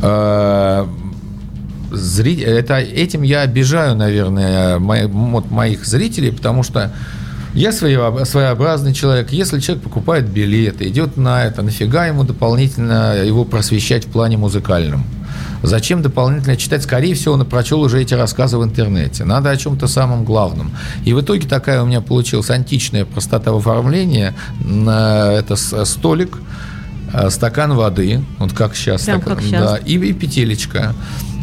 э, 0.03 0.85
зри... 1.91 2.41
это, 2.41 2.75
этим 2.75 3.23
я 3.23 3.41
обижаю, 3.41 3.95
наверное, 3.95 4.77
мои, 4.77 5.07
вот, 5.07 5.49
моих 5.49 5.83
зрителей, 5.83 6.31
потому 6.31 6.61
что 6.61 6.93
я 7.53 7.71
своеобразный 7.71 8.93
человек. 8.93 9.31
Если 9.31 9.59
человек 9.59 9.83
покупает 9.83 10.29
билеты, 10.29 10.87
идет 10.87 11.17
на 11.17 11.45
это, 11.45 11.61
нафига 11.61 12.05
ему 12.05 12.23
дополнительно 12.23 13.15
его 13.15 13.43
просвещать 13.45 14.05
в 14.05 14.09
плане 14.09 14.37
музыкальном? 14.37 15.03
Зачем 15.61 16.01
дополнительно 16.01 16.55
читать? 16.55 16.83
Скорее 16.83 17.15
всего, 17.15 17.33
он 17.33 17.45
прочел 17.45 17.81
уже 17.81 18.01
эти 18.01 18.13
рассказы 18.13 18.57
в 18.57 18.63
интернете. 18.63 19.25
Надо 19.25 19.49
о 19.49 19.57
чем-то 19.57 19.87
самом 19.87 20.23
главном. 20.23 20.71
И 21.03 21.13
в 21.13 21.21
итоге 21.21 21.47
такая 21.47 21.81
у 21.83 21.85
меня 21.85 22.01
получилась 22.01 22.49
античная 22.49 23.03
простота 23.03 23.51
в 23.51 23.57
оформлении. 23.57 24.33
Это 24.63 25.55
столик, 25.85 26.37
э, 27.13 27.29
стакан 27.29 27.73
воды, 27.73 28.23
вот 28.37 28.53
как 28.53 28.75
сейчас, 28.75 29.03
Прям 29.03 29.19
стакан, 29.19 29.35
как 29.35 29.45
сейчас. 29.45 29.63
Да, 29.63 29.77
и, 29.77 29.97
и 29.97 30.13
петелечка. 30.13 30.93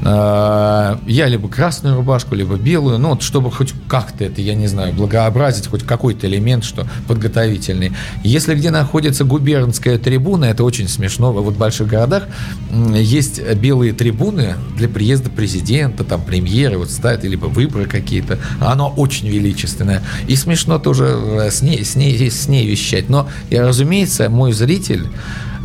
А, 0.04 1.00
я 1.06 1.26
либо 1.26 1.48
красную 1.48 1.96
рубашку, 1.96 2.34
либо 2.34 2.56
белую, 2.56 2.98
ну, 2.98 3.10
вот 3.10 3.22
чтобы 3.22 3.50
хоть 3.50 3.72
как-то 3.88 4.24
это, 4.24 4.40
я 4.40 4.54
не 4.54 4.66
знаю, 4.66 4.92
благообразить, 4.92 5.66
хоть 5.66 5.82
какой-то 5.82 6.26
элемент, 6.26 6.64
что 6.64 6.86
подготовительный. 7.08 7.92
Если 8.22 8.54
где 8.54 8.70
находится 8.70 9.24
губернская 9.24 9.98
трибуна, 9.98 10.46
это 10.46 10.64
очень 10.64 10.88
смешно. 10.88 11.32
Вот 11.32 11.54
в 11.54 11.58
больших 11.58 11.88
городах 11.88 12.24
есть 12.70 13.40
белые 13.54 13.92
трибуны 13.92 14.54
для 14.76 14.88
приезда 14.88 15.30
президента, 15.30 16.04
там, 16.04 16.22
премьеры, 16.22 16.78
вот 16.78 16.90
ставят, 16.90 17.24
либо 17.24 17.46
выборы 17.46 17.86
какие-то. 17.86 18.38
Оно 18.60 18.88
очень 18.88 19.28
величественное. 19.28 20.02
И 20.28 20.36
смешно 20.36 20.78
тоже 20.78 21.04
э, 21.04 21.50
с 21.50 21.62
ней, 21.62 21.84
с 21.84 21.96
ней, 21.96 22.30
с 22.30 22.48
ней 22.48 22.66
вещать. 22.66 23.08
Но, 23.08 23.28
разумеется, 23.50 24.28
мой 24.28 24.52
зритель 24.52 25.08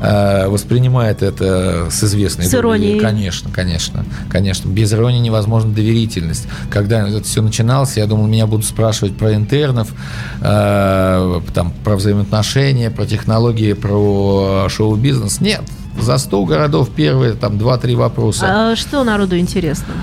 Э, 0.03 0.47
воспринимает 0.47 1.21
это 1.21 1.89
с 1.91 2.03
известной 2.03 2.45
с 2.45 2.55
иронией. 2.55 2.99
Конечно, 2.99 3.51
конечно, 3.53 4.03
конечно. 4.29 4.69
Без 4.69 4.93
иронии 4.93 5.19
невозможна 5.19 5.73
доверительность. 5.73 6.47
Когда 6.69 7.07
это 7.07 7.23
все 7.23 7.41
начиналось, 7.41 7.97
я 7.97 8.05
думал, 8.05 8.27
меня 8.27 8.47
будут 8.47 8.65
спрашивать 8.65 9.15
про 9.17 9.33
интернов, 9.33 9.93
э, 10.41 11.41
там, 11.53 11.73
про 11.83 11.95
взаимоотношения, 11.95 12.89
про 12.91 13.05
технологии, 13.05 13.73
про 13.73 14.67
шоу-бизнес. 14.69 15.41
Нет, 15.41 15.61
за 15.99 16.17
100 16.17 16.45
городов 16.45 16.89
первые 16.89 17.33
там 17.33 17.57
2-3 17.57 17.95
вопроса. 17.95 18.45
А 18.47 18.75
что 18.75 19.03
народу 19.03 19.37
интересно? 19.37 19.93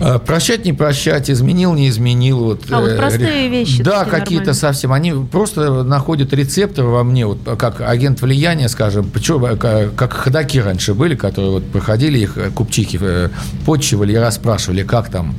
Э, 0.00 0.18
прощать, 0.18 0.64
не 0.64 0.72
прощать, 0.72 1.28
изменил, 1.28 1.74
не 1.74 1.88
изменил. 1.88 2.38
Вот, 2.38 2.62
а 2.70 2.80
вот 2.80 2.90
э, 2.90 2.96
простые 2.96 3.48
вещи. 3.48 3.82
Да, 3.82 4.04
какие-то 4.04 4.54
совсем. 4.54 4.92
Они 4.92 5.12
просто 5.12 5.82
находят 5.82 6.32
рецептор 6.32 6.84
во 6.84 7.02
мне, 7.02 7.26
вот 7.26 7.38
как 7.58 7.80
агент 7.80 8.22
влияния, 8.22 8.68
скажем, 8.68 9.10
причем, 9.12 9.44
э, 9.44 9.56
как 9.56 10.12
ходаки 10.12 10.60
раньше 10.60 10.94
были, 10.94 11.16
которые 11.16 11.50
вот 11.50 11.64
проходили 11.66 12.18
их, 12.18 12.36
купчихи 12.54 12.98
подчивали 13.66 14.12
и 14.12 14.16
расспрашивали, 14.16 14.82
как 14.82 15.10
там 15.10 15.34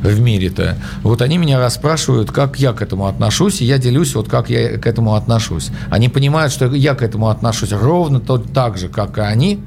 в 0.00 0.20
мире-то. 0.20 0.76
Вот 1.02 1.20
они 1.20 1.38
меня 1.38 1.58
расспрашивают, 1.58 2.30
как 2.30 2.58
я 2.58 2.72
к 2.72 2.82
этому 2.82 3.06
отношусь, 3.06 3.62
и 3.62 3.64
я 3.64 3.78
делюсь, 3.78 4.14
вот 4.14 4.28
как 4.28 4.48
я 4.48 4.78
к 4.78 4.86
этому 4.86 5.14
отношусь. 5.14 5.70
Они 5.90 6.08
понимают, 6.08 6.52
что 6.52 6.66
я 6.66 6.94
к 6.94 7.02
этому 7.02 7.30
отношусь 7.30 7.72
ровно 7.72 8.20
так 8.20 8.78
же, 8.78 8.88
как 8.88 9.18
и 9.18 9.22
они, 9.22 9.60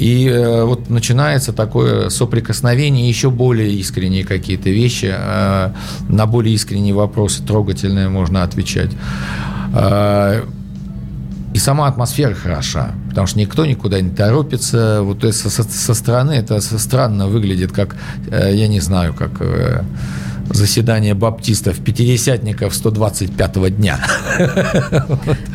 и 0.00 0.26
э, 0.26 0.64
вот 0.64 0.88
начинается 0.88 1.52
такое 1.52 2.08
соприкосновение, 2.08 3.06
еще 3.06 3.28
более 3.30 3.70
искренние 3.74 4.24
какие-то 4.24 4.70
вещи, 4.70 5.12
э, 5.14 5.72
на 6.08 6.24
более 6.24 6.54
искренние 6.54 6.94
вопросы 6.94 7.44
трогательные 7.44 8.08
можно 8.08 8.42
отвечать. 8.42 8.92
Э, 9.74 10.42
и 11.52 11.58
сама 11.58 11.86
атмосфера 11.86 12.32
хороша, 12.32 12.92
потому 13.10 13.26
что 13.26 13.38
никто 13.38 13.66
никуда 13.66 14.00
не 14.00 14.08
торопится. 14.08 15.02
Вот 15.02 15.22
со, 15.34 15.50
со 15.50 15.94
стороны 15.94 16.32
это 16.32 16.62
странно 16.62 17.26
выглядит, 17.26 17.72
как, 17.72 17.96
я 18.30 18.68
не 18.68 18.80
знаю, 18.80 19.12
как 19.12 19.32
заседание 20.50 21.14
баптистов, 21.14 21.78
пятидесятников 21.78 22.72
125-го 22.72 23.68
дня. 23.68 23.98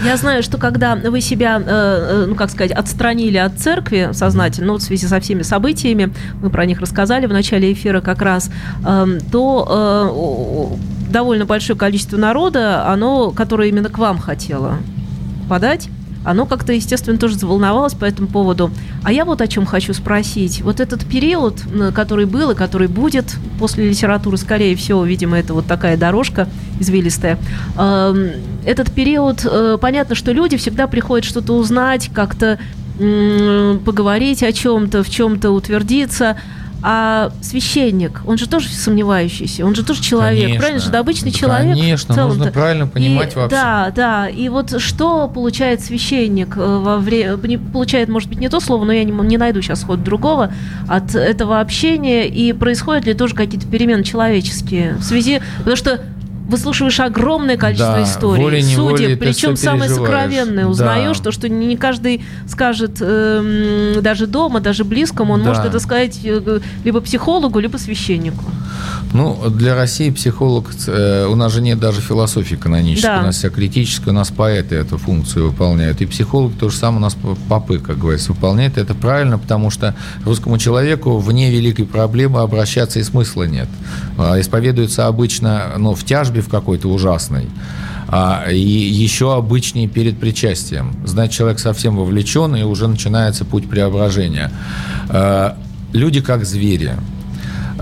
Я 0.03 0.17
знаю, 0.17 0.43
что 0.43 0.57
когда 0.57 0.95
вы 0.95 1.21
себя, 1.21 1.59
э, 1.59 1.63
э, 1.65 2.25
ну 2.27 2.35
как 2.35 2.49
сказать, 2.49 2.71
отстранили 2.71 3.37
от 3.37 3.59
церкви 3.59 4.09
сознательно, 4.13 4.67
ну, 4.67 4.77
в 4.77 4.81
связи 4.81 5.07
со 5.07 5.19
всеми 5.19 5.43
событиями, 5.43 6.13
мы 6.41 6.49
про 6.49 6.65
них 6.65 6.79
рассказали 6.79 7.25
в 7.25 7.33
начале 7.33 7.73
эфира 7.73 8.01
как 8.01 8.21
раз, 8.21 8.49
эм, 8.85 9.19
то 9.31 10.77
э, 11.09 11.11
довольно 11.11 11.45
большое 11.45 11.77
количество 11.77 12.17
народа, 12.17 12.87
оно, 12.87 13.31
которое 13.31 13.69
именно 13.69 13.89
к 13.89 13.97
вам 13.97 14.17
хотело 14.17 14.77
подать, 15.47 15.89
оно 16.25 16.45
как-то, 16.45 16.73
естественно, 16.73 17.17
тоже 17.17 17.37
заволновалось 17.37 17.93
по 17.93 18.05
этому 18.05 18.27
поводу. 18.27 18.71
А 19.03 19.13
я 19.13 19.23
вот 19.23 19.41
о 19.41 19.47
чем 19.47 19.65
хочу 19.65 19.93
спросить. 19.93 20.61
Вот 20.61 20.79
этот 20.79 21.05
период, 21.05 21.61
который 21.93 22.25
был 22.25 22.51
и 22.51 22.55
который 22.55 22.87
будет 22.87 23.35
после 23.59 23.87
литературы, 23.89 24.37
скорее 24.37 24.75
всего, 24.75 25.05
видимо, 25.05 25.37
это 25.37 25.53
вот 25.53 25.67
такая 25.67 25.97
дорожка 25.97 26.49
извилистая. 26.79 27.37
Эм, 27.77 28.31
этот 28.65 28.91
период, 28.91 29.45
э, 29.45 29.77
понятно, 29.79 30.15
что 30.15 30.31
люди 30.31 30.57
всегда 30.57 30.87
приходят 30.87 31.25
что-то 31.25 31.53
узнать, 31.53 32.09
как-то 32.13 32.59
поговорить 32.97 34.41
о 34.41 34.53
чем-то, 34.53 35.03
в 35.03 35.09
чем-то 35.09 35.51
утвердиться. 35.51 36.37
А 36.87 37.31
священник, 37.41 38.21
он 38.27 38.37
же 38.37 38.47
тоже 38.47 38.69
сомневающийся, 38.69 39.65
он 39.65 39.73
же 39.73 39.83
тоже 39.83 40.03
человек, 40.03 40.43
конечно, 40.43 40.59
правильно 40.59 40.81
же, 40.83 40.91
да, 40.91 40.99
обычный 40.99 41.31
да, 41.31 41.39
человек. 41.39 41.75
Конечно, 41.75 42.27
нужно 42.27 42.51
правильно 42.51 42.85
понимать 42.85 43.33
и, 43.33 43.35
вообще. 43.37 43.55
Да, 43.55 43.91
да. 43.95 44.29
И 44.29 44.49
вот 44.49 44.79
что 44.79 45.27
получает 45.27 45.81
священник 45.81 46.55
э, 46.55 46.59
во 46.59 46.99
время, 46.99 47.37
получает, 47.37 48.07
может 48.07 48.29
быть, 48.29 48.39
не 48.39 48.49
то 48.49 48.59
слово, 48.59 48.85
но 48.85 48.93
я 48.93 49.03
не, 49.03 49.11
не 49.11 49.37
найду 49.39 49.63
сейчас 49.63 49.83
ход 49.83 50.03
другого 50.03 50.53
от 50.87 51.15
этого 51.15 51.59
общения, 51.59 52.27
и 52.27 52.53
происходят 52.53 53.05
ли 53.05 53.15
тоже 53.15 53.33
какие-то 53.33 53.65
перемены 53.65 54.03
человеческие 54.03 54.93
в 54.93 55.03
связи, 55.03 55.41
потому 55.57 55.77
что 55.77 56.01
выслушиваешь 56.47 56.99
огромное 56.99 57.57
количество 57.57 57.95
да, 57.95 58.03
историй, 58.03 58.43
волей, 58.43 58.63
судеб, 58.63 59.19
причем 59.19 59.55
самые 59.57 59.89
сокровенные. 59.89 60.67
Узнаешь 60.67 61.17
да. 61.17 61.25
то, 61.25 61.31
что 61.31 61.49
не 61.49 61.75
каждый 61.77 62.23
скажет 62.47 62.97
э, 62.99 63.99
даже 64.01 64.27
дома, 64.27 64.59
даже 64.59 64.83
близкому, 64.83 65.33
он 65.33 65.43
да. 65.43 65.49
может 65.49 65.65
это 65.65 65.79
сказать 65.79 66.19
э, 66.23 66.59
либо 66.83 67.01
психологу, 67.01 67.59
либо 67.59 67.77
священнику. 67.77 68.43
Ну, 69.13 69.49
для 69.49 69.75
России 69.75 70.09
психолог, 70.09 70.71
э, 70.87 71.25
у 71.27 71.35
нас 71.35 71.53
же 71.53 71.61
нет 71.61 71.79
даже 71.79 72.01
философии 72.01 72.55
канонической, 72.55 73.11
да. 73.11 73.21
у 73.21 73.23
нас 73.23 73.37
вся 73.37 73.49
критическая, 73.49 74.09
у 74.09 74.13
нас 74.13 74.29
поэты 74.29 74.75
эту 74.75 74.97
функцию 74.97 75.51
выполняют. 75.51 76.01
И 76.01 76.05
психолог 76.05 76.53
то 76.59 76.69
же 76.69 76.75
самое 76.75 76.97
у 76.97 77.01
нас 77.01 77.17
попы, 77.47 77.79
как 77.79 77.97
говорится, 77.97 78.33
выполняет. 78.33 78.77
Это 78.77 78.93
правильно, 78.93 79.37
потому 79.37 79.69
что 79.69 79.95
русскому 80.25 80.57
человеку 80.57 81.17
вне 81.17 81.49
великой 81.49 81.85
проблемы 81.85 82.41
обращаться 82.41 82.99
и 82.99 83.03
смысла 83.03 83.43
нет. 83.43 83.69
А, 84.17 84.39
исповедуется 84.39 85.07
обычно 85.07 85.73
ну, 85.77 85.95
в 85.95 86.03
тяжбе 86.03 86.34
в 86.41 86.49
какой-то 86.49 86.87
ужасной. 86.87 87.47
А, 88.07 88.45
и 88.51 88.59
еще 88.59 89.35
обычнее 89.35 89.87
перед 89.87 90.19
причастием. 90.19 90.95
Значит, 91.05 91.35
человек 91.35 91.59
совсем 91.59 91.95
вовлечен, 91.97 92.55
и 92.55 92.63
уже 92.63 92.87
начинается 92.87 93.45
путь 93.45 93.69
преображения. 93.69 94.51
А, 95.09 95.57
люди 95.93 96.21
как 96.21 96.45
звери. 96.45 96.93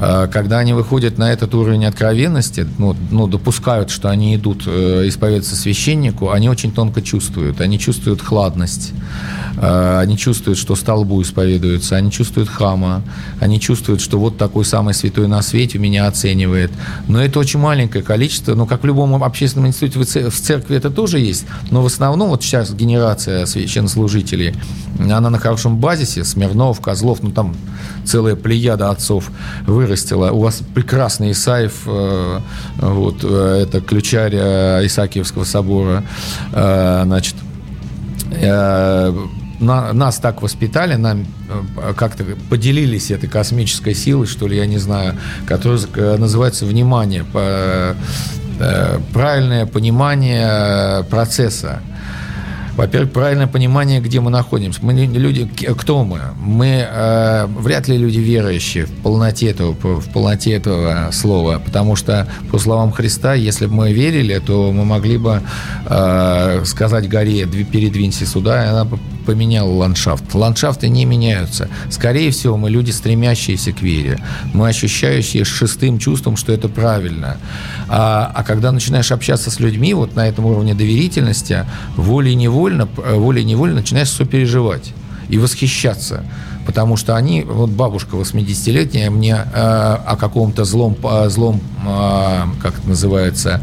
Э, 0.04 0.28
когда 0.32 0.60
они 0.60 0.74
выходят 0.74 1.18
на 1.18 1.32
этот 1.32 1.54
уровень 1.56 1.86
откровенности, 1.86 2.68
ну, 2.78 2.96
ну 3.12 3.28
допускают, 3.28 3.90
что 3.90 4.10
они 4.10 4.36
идут 4.36 4.64
э, 4.66 5.08
исповедаться 5.08 5.56
священнику, 5.56 6.32
они 6.32 6.50
очень 6.50 6.72
тонко 6.72 7.02
чувствуют. 7.02 7.62
Они 7.62 7.80
чувствуют 7.80 8.22
хладность, 8.22 8.92
э, 9.58 10.00
они 10.00 10.18
чувствуют, 10.18 10.60
что 10.60 10.76
столбу 10.76 11.22
исповедуются, 11.22 11.96
они 11.96 12.12
чувствуют 12.12 12.50
хама, 12.50 13.04
они 13.40 13.60
чувствуют, 13.60 14.02
что 14.02 14.20
вот 14.20 14.38
такой 14.38 14.66
самый 14.66 14.94
святой 14.94 15.28
на 15.28 15.42
свете 15.42 15.80
меня 15.80 16.08
оценивает. 16.08 16.72
Но 17.08 17.24
это 17.24 17.40
очень 17.40 17.60
маленькое 17.60 18.04
количество, 18.04 18.56
ну, 18.56 18.66
как 18.66 18.84
в 18.84 18.86
любом 18.86 19.24
общественном 19.24 19.68
институте, 19.68 20.30
в 20.30 20.36
церкви 20.36 20.76
это 20.76 20.90
тоже 20.90 21.20
есть, 21.20 21.46
но 21.72 21.82
в 21.82 21.86
основном 21.86 22.30
вот 22.30 22.44
сейчас 22.44 22.74
генерация 22.74 23.46
священнослужителей, 23.46 24.54
она 25.00 25.30
на 25.30 25.40
хорошем 25.40 25.78
базисе, 25.78 26.24
Смирнов, 26.24 26.82
Козлов, 26.82 27.22
ну, 27.22 27.32
там 27.32 27.56
целая 28.06 28.36
плеяда 28.36 28.90
отцов 28.90 29.32
вырастила. 29.94 30.32
У 30.32 30.40
вас 30.40 30.62
прекрасный 30.74 31.32
Исаев, 31.32 31.84
э, 31.86 32.40
вот, 32.78 33.24
э, 33.24 33.64
это 33.64 33.82
ключарь 33.82 34.34
э, 34.36 34.86
Исаакиевского 34.86 35.44
собора, 35.44 36.04
значит, 36.52 37.36
на, 39.60 39.94
нас 39.94 40.18
так 40.18 40.42
воспитали, 40.42 40.96
нам 40.96 41.26
как-то 41.96 42.24
поделились 42.50 43.12
этой 43.12 43.30
космической 43.30 43.94
силой, 43.94 44.26
что 44.26 44.48
ли, 44.48 44.58
я 44.58 44.66
не 44.66 44.80
знаю, 44.80 45.16
которая 45.48 46.18
называется 46.18 46.66
внимание, 46.66 47.24
правильное 49.14 49.66
понимание 49.68 51.04
процесса. 51.04 51.82
Во-первых, 52.76 53.12
правильное 53.12 53.48
понимание, 53.48 54.02
где 54.02 54.20
мы 54.20 54.32
находимся. 54.32 54.80
Мы 54.82 54.94
люди, 54.94 55.48
кто 55.78 56.04
мы? 56.04 56.22
Мы 56.40 56.88
э, 56.90 57.46
вряд 57.46 57.88
ли 57.88 57.98
люди 57.98 58.18
верующие 58.18 58.86
в 58.86 58.92
полноте 59.04 59.52
этого, 59.52 59.74
в 59.74 60.10
полноте 60.10 60.54
этого 60.54 61.10
слова, 61.12 61.62
потому 61.64 61.96
что 61.96 62.28
по 62.52 62.58
словам 62.58 62.92
Христа, 62.92 63.36
если 63.36 63.68
бы 63.68 63.74
мы 63.76 63.94
верили, 63.94 64.40
то 64.40 64.72
мы 64.72 64.86
могли 64.86 65.18
бы 65.18 65.42
э, 65.86 66.64
сказать 66.66 67.08
горе, 67.08 67.46
передвинься 67.46 68.26
сюда, 68.26 68.66
и 68.66 68.68
она 68.70 68.88
бы 69.24 69.34
поменяла 69.34 69.72
ландшафт. 69.72 70.34
Ландшафты 70.34 70.90
не 70.90 71.06
меняются. 71.06 71.70
Скорее 71.90 72.32
всего, 72.32 72.58
мы 72.58 72.70
люди, 72.70 72.92
стремящиеся 72.92 73.72
к 73.72 73.82
вере. 73.82 74.20
Мы 74.54 74.70
ощущающие 74.70 75.44
шестым 75.44 76.00
чувством, 76.00 76.38
что 76.38 76.54
это 76.54 76.70
правильно. 76.70 77.38
А, 77.88 78.32
а 78.34 78.44
когда 78.44 78.72
начинаешь 78.72 79.12
общаться 79.12 79.50
с 79.52 79.60
людьми 79.60 79.94
вот 79.94 80.16
на 80.16 80.28
этом 80.28 80.46
уровне 80.46 80.74
доверительности, 80.74 81.66
волей-невольно, 81.96 82.88
волей-невольно 82.96 83.76
начинаешь 83.76 84.10
сопереживать 84.10 84.94
и 85.30 85.38
восхищаться. 85.38 86.24
Потому 86.66 86.96
что 86.96 87.18
они, 87.18 87.44
вот 87.44 87.72
бабушка 87.72 88.16
80-летняя 88.16 89.10
мне 89.10 89.36
э, 89.36 89.50
о 89.54 90.16
каком-то 90.18 90.64
злом, 90.64 90.96
злом 91.28 91.60
э, 91.86 92.44
как 92.62 92.80
это 92.80 92.88
называется, 92.88 93.62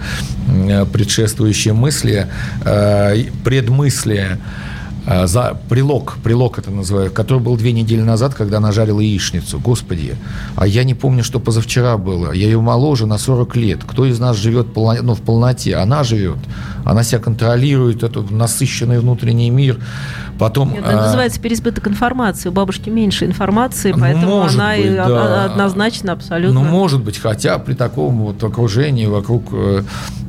э, 0.48 0.84
предшествующей 0.84 1.72
мысли, 1.72 2.26
э, 2.62 3.24
предмыслие, 3.42 4.36
Э, 4.36 4.79
за 5.06 5.58
прилог, 5.68 6.18
прилог 6.22 6.58
это 6.58 6.70
называют, 6.70 7.12
который 7.12 7.40
был 7.40 7.56
две 7.56 7.72
недели 7.72 8.02
назад, 8.02 8.34
когда 8.34 8.58
она 8.58 8.72
жарила 8.72 9.00
яичницу. 9.00 9.58
Господи, 9.58 10.16
а 10.56 10.66
я 10.66 10.84
не 10.84 10.94
помню, 10.94 11.24
что 11.24 11.40
позавчера 11.40 11.96
было. 11.96 12.32
Я 12.32 12.46
ее 12.46 12.60
моложе 12.60 13.06
на 13.06 13.18
40 13.18 13.56
лет. 13.56 13.80
Кто 13.84 14.06
из 14.06 14.18
нас 14.18 14.36
живет 14.36 14.68
ну, 14.76 15.14
в 15.14 15.20
полноте? 15.20 15.76
Она 15.76 16.04
живет. 16.04 16.38
Она 16.84 17.02
себя 17.02 17.20
контролирует, 17.20 18.02
этот 18.02 18.30
насыщенный 18.30 19.00
внутренний 19.00 19.50
мир. 19.50 19.78
Потом, 20.40 20.74
Это 20.74 20.98
а... 20.98 21.02
называется 21.02 21.38
переизбыток 21.38 21.86
информации. 21.88 22.48
У 22.48 22.52
бабушки 22.52 22.88
меньше 22.88 23.26
информации, 23.26 23.92
поэтому 23.92 24.40
может 24.40 24.58
она 24.58 24.74
быть, 24.74 24.96
да. 24.96 25.44
однозначно 25.44 26.12
абсолютно. 26.12 26.62
Ну, 26.62 26.66
может 26.66 27.02
быть, 27.02 27.18
хотя 27.18 27.58
при 27.58 27.74
таком 27.74 28.22
вот 28.22 28.42
окружении 28.42 29.04
вокруг 29.04 29.48
э, 29.52 29.82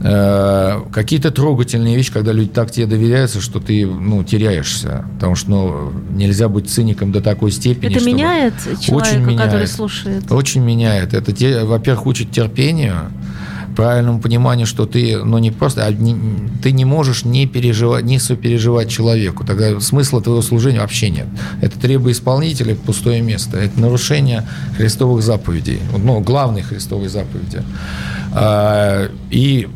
э, 0.04 0.82
какие-то 0.92 1.32
трогательные 1.32 1.96
вещи, 1.96 2.12
когда 2.12 2.34
люди 2.34 2.50
так 2.50 2.72
тебе 2.72 2.88
доверяются, 2.88 3.40
что 3.40 3.62
ты 3.62 3.86
ну, 3.86 4.26
теряешься. 4.62 5.06
Потому 5.16 5.36
что 5.36 5.50
ну, 5.50 5.92
нельзя 6.16 6.48
быть 6.50 6.70
циником 6.70 7.12
до 7.12 7.22
такой 7.22 7.52
степени. 7.52 7.96
Это 7.96 8.06
меняет 8.06 8.54
человека, 8.80 8.94
очень 8.94 9.20
меняет, 9.26 9.46
который 9.46 9.68
слушает? 9.68 10.32
Очень 10.32 10.62
меняет. 10.62 11.14
Это, 11.14 11.66
во-первых, 11.66 12.06
учит 12.06 12.32
терпению 12.32 13.12
правильному 13.76 14.20
пониманию, 14.20 14.68
что 14.68 14.86
ты, 14.86 15.24
ну, 15.24 15.38
не 15.38 15.50
просто, 15.50 15.86
а 15.86 15.92
не, 15.92 16.14
ты 16.62 16.74
не 16.74 16.84
можешь 16.84 17.24
не 17.24 17.48
переживать, 17.48 18.04
не 18.04 18.20
сопереживать 18.20 18.90
человеку. 18.90 19.46
Тогда 19.46 19.80
смысла 19.80 20.22
твоего 20.22 20.42
служения 20.42 20.82
вообще 20.82 21.10
нет. 21.10 21.28
Это 21.62 21.80
требует 21.80 22.18
исполнителя 22.18 22.76
пустое 22.76 23.22
место. 23.22 23.58
Это 23.58 23.80
нарушение 23.80 24.46
христовых 24.76 25.24
заповедей. 25.24 25.80
Ну, 25.98 26.20
главной 26.20 26.64
христовой 26.64 27.08
заповеди. 27.08 27.64
А, 28.34 29.10
и 29.30 29.70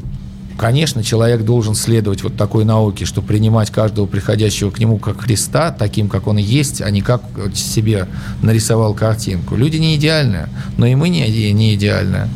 Конечно, 0.57 1.03
человек 1.03 1.43
должен 1.43 1.75
следовать 1.75 2.23
вот 2.23 2.37
такой 2.37 2.63
науке, 2.63 3.03
что 3.05 3.21
принимать 3.21 3.71
каждого 3.71 4.05
приходящего 4.05 4.71
к 4.71 4.79
нему 4.79 4.97
как 4.97 5.21
Христа, 5.21 5.71
таким, 5.71 6.07
как 6.07 6.27
он 6.27 6.37
есть, 6.37 6.81
а 6.81 6.89
не 6.91 7.01
как 7.01 7.21
себе 7.53 8.07
нарисовал 8.41 8.93
картинку. 8.93 9.55
Люди 9.57 9.77
не 9.77 9.97
идеальны, 9.97 10.47
но 10.77 10.85
и 10.85 10.95
мы 10.95 11.09
не, 11.09 11.51
не 11.51 11.75
идеальны. 11.75 12.29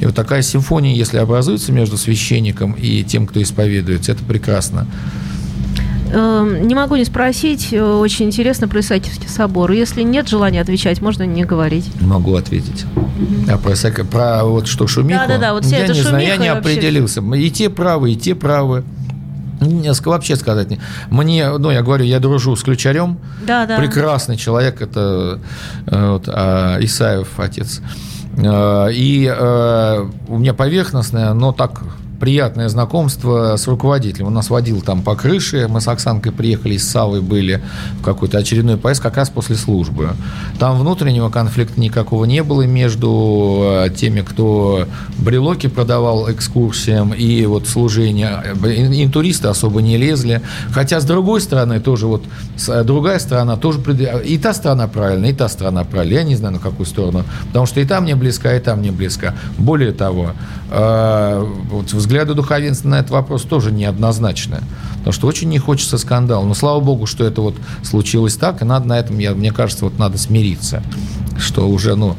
И 0.00 0.06
вот 0.06 0.14
такая 0.14 0.42
симфония, 0.42 0.94
если 0.94 1.18
образуется 1.18 1.70
между 1.72 1.98
священником 1.98 2.72
и 2.72 3.02
тем, 3.04 3.26
кто 3.26 3.42
исповедуется, 3.42 4.12
это 4.12 4.24
прекрасно. 4.24 4.86
Эм, 6.12 6.66
не 6.66 6.74
могу 6.74 6.96
не 6.96 7.04
спросить, 7.04 7.72
э, 7.72 7.82
очень 7.82 8.26
интересно 8.26 8.68
про 8.68 8.80
Исаакиевский 8.80 9.28
собор. 9.28 9.72
Если 9.72 10.02
нет 10.02 10.28
желания 10.28 10.60
отвечать, 10.60 11.00
можно 11.00 11.24
не 11.24 11.44
говорить. 11.44 11.90
Могу 12.00 12.36
ответить. 12.36 12.84
А 13.50 13.58
про, 13.58 13.74
про 14.04 14.44
вот 14.44 14.66
что 14.68 14.86
шумиху? 14.86 15.20
Да, 15.20 15.26
да, 15.26 15.38
да. 15.38 15.52
Вот 15.54 15.64
я 15.64 15.86
не 15.86 16.02
знаю, 16.02 16.26
я 16.26 16.36
не 16.36 16.52
вообще... 16.52 16.70
определился. 16.70 17.20
И 17.20 17.50
те 17.50 17.70
правы, 17.70 18.12
и 18.12 18.16
те 18.16 18.34
правы. 18.34 18.84
Вообще 20.04 20.36
сказать, 20.36 20.68
мне, 21.08 21.48
ну, 21.56 21.70
я 21.70 21.82
говорю, 21.82 22.04
я 22.04 22.20
дружу 22.20 22.54
с 22.56 22.62
ключарем. 22.62 23.18
Да, 23.46 23.64
да. 23.64 23.78
Прекрасный 23.78 24.36
человек, 24.36 24.82
это 24.82 25.40
э, 25.86 26.10
вот, 26.10 26.28
а, 26.28 26.76
Исаев, 26.80 27.28
отец. 27.38 27.80
Э, 28.36 28.88
и 28.92 29.26
у 30.28 30.38
меня 30.38 30.52
поверхностное, 30.52 31.32
но 31.32 31.52
так 31.52 31.82
приятное 32.18 32.68
знакомство 32.68 33.56
с 33.56 33.66
руководителем. 33.66 34.28
Он 34.28 34.34
нас 34.34 34.50
водил 34.50 34.80
там 34.80 35.02
по 35.02 35.14
крыше. 35.14 35.66
Мы 35.68 35.80
с 35.80 35.88
Оксанкой 35.88 36.32
приехали 36.32 36.74
из 36.74 36.88
Савы, 36.88 37.20
были 37.20 37.62
в 38.00 38.02
какой-то 38.02 38.38
очередной 38.38 38.76
поезд 38.76 39.02
как 39.02 39.16
раз 39.16 39.30
после 39.30 39.56
службы. 39.56 40.10
Там 40.58 40.78
внутреннего 40.78 41.30
конфликта 41.30 41.80
никакого 41.80 42.24
не 42.24 42.42
было 42.42 42.62
между 42.62 43.62
э, 43.86 43.90
теми, 43.90 44.20
кто 44.20 44.86
брелоки 45.18 45.68
продавал 45.68 46.30
экскурсиям 46.30 47.12
и 47.12 47.44
вот 47.46 47.68
служение. 47.68 48.42
Интуристы 48.64 49.48
особо 49.48 49.82
не 49.82 49.96
лезли. 49.96 50.42
Хотя, 50.70 51.00
с 51.00 51.04
другой 51.04 51.40
стороны, 51.40 51.80
тоже 51.80 52.06
вот 52.06 52.24
другая 52.84 53.18
сторона 53.18 53.56
тоже... 53.56 53.80
И 54.24 54.38
та 54.38 54.54
сторона 54.54 54.88
правильная, 54.88 55.30
и 55.30 55.32
та 55.32 55.48
сторона 55.48 55.84
правильная. 55.84 56.18
Я 56.18 56.24
не 56.24 56.36
знаю, 56.36 56.54
на 56.54 56.60
какую 56.60 56.86
сторону. 56.86 57.24
Потому 57.48 57.66
что 57.66 57.80
и 57.80 57.84
там 57.84 58.04
мне 58.04 58.14
близка, 58.14 58.54
и 58.54 58.60
там 58.60 58.78
мне 58.78 58.92
близка. 58.92 59.34
Более 59.58 59.92
того, 59.92 60.32
э, 60.70 61.46
вот 61.70 61.90
взгляды 62.06 62.34
духовенства 62.34 62.88
на 62.88 63.00
этот 63.00 63.10
вопрос 63.10 63.42
тоже 63.42 63.72
неоднозначны. 63.72 64.60
Потому 64.98 65.12
что 65.12 65.26
очень 65.26 65.48
не 65.48 65.58
хочется 65.58 65.98
скандала. 65.98 66.44
Но 66.44 66.54
слава 66.54 66.80
богу, 66.80 67.06
что 67.06 67.24
это 67.24 67.40
вот 67.40 67.56
случилось 67.82 68.36
так, 68.36 68.62
и 68.62 68.64
надо 68.64 68.86
на 68.86 68.98
этом, 68.98 69.18
я, 69.18 69.34
мне 69.34 69.52
кажется, 69.52 69.84
вот 69.84 69.98
надо 69.98 70.16
смириться. 70.16 70.82
Что 71.38 71.68
уже, 71.68 71.96
ну, 71.96 72.16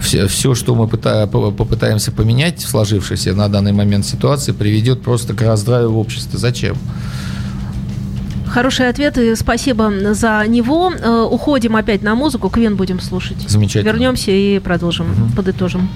все, 0.00 0.28
все 0.28 0.54
что 0.54 0.74
мы 0.74 0.86
пыта, 0.86 1.26
попытаемся 1.26 2.12
поменять 2.12 2.62
в 2.62 2.68
сложившейся 2.68 3.34
на 3.34 3.48
данный 3.48 3.72
момент 3.72 4.06
ситуации, 4.06 4.52
приведет 4.52 5.02
просто 5.02 5.34
к 5.34 5.42
раздраю 5.42 5.92
в 5.92 5.98
обществе. 5.98 6.38
Зачем? 6.38 6.76
Хороший 8.46 8.88
ответ, 8.88 9.16
и 9.16 9.34
спасибо 9.36 9.92
за 10.12 10.44
него. 10.46 10.92
Э, 10.92 11.22
уходим 11.22 11.76
опять 11.76 12.02
на 12.02 12.14
музыку, 12.14 12.48
Квин 12.50 12.76
будем 12.76 13.00
слушать. 13.00 13.38
Замечательно. 13.48 13.92
Вернемся 13.92 14.32
и 14.32 14.58
продолжим, 14.58 15.10
угу. 15.12 15.36
подытожим. 15.36 15.88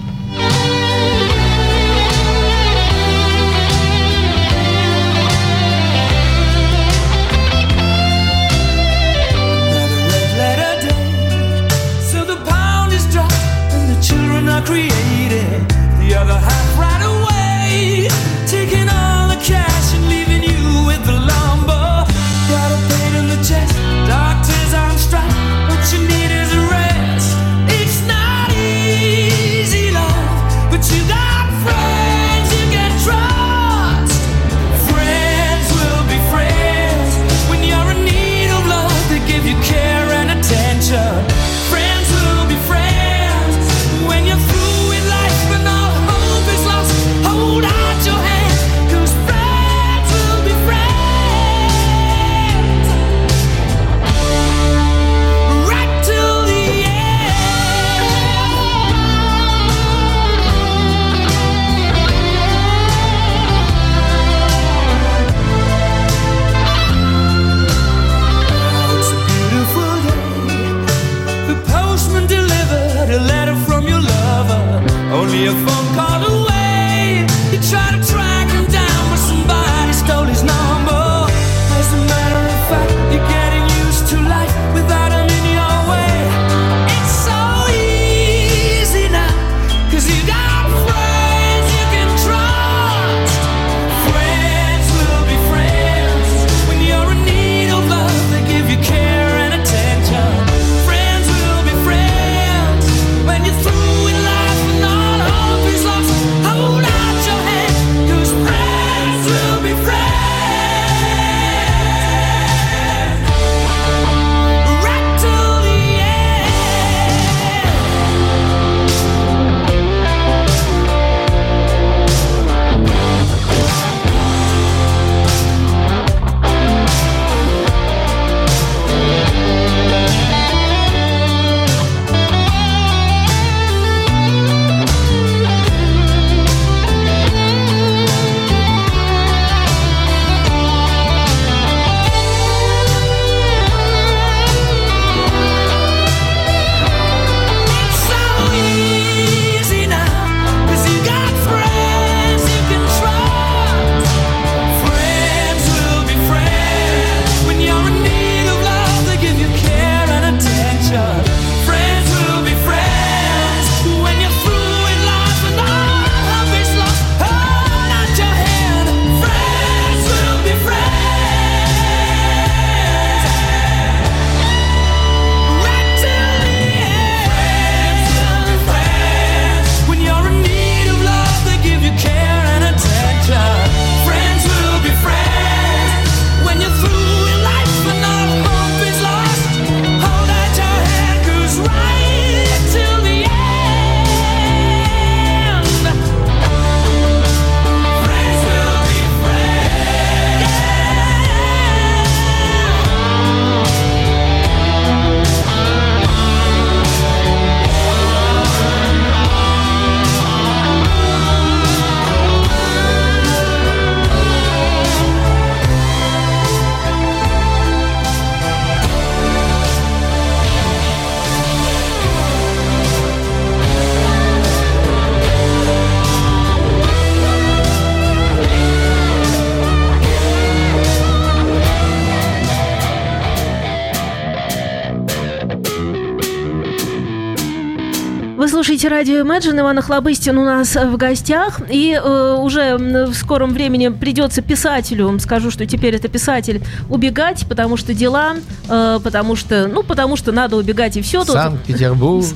Слушаете 238.84 238.88
радио 238.88 239.20
Imagine. 239.24 239.60
Иван 239.60 239.78
Охлобыстин 239.78 240.36
у 240.38 240.44
нас 240.44 240.74
в 240.74 240.96
гостях. 240.96 241.60
И 241.70 241.92
э, 241.92 242.36
уже 242.38 242.76
в 242.76 243.14
скором 243.14 243.52
времени 243.54 243.88
придется 243.88 244.42
писателю, 244.42 245.18
скажу, 245.20 245.50
что 245.50 245.64
теперь 245.64 245.94
это 245.94 246.08
писатель, 246.08 246.62
убегать, 246.90 247.46
потому 247.48 247.76
что 247.76 247.94
дела, 247.94 248.34
э, 248.68 249.00
потому 249.02 249.36
что, 249.36 249.68
ну, 249.68 249.82
потому 249.82 250.16
что 250.16 250.32
надо 250.32 250.56
убегать 250.56 250.96
и 250.96 251.02
все. 251.02 251.24
Санкт-Петербург. 251.24 252.26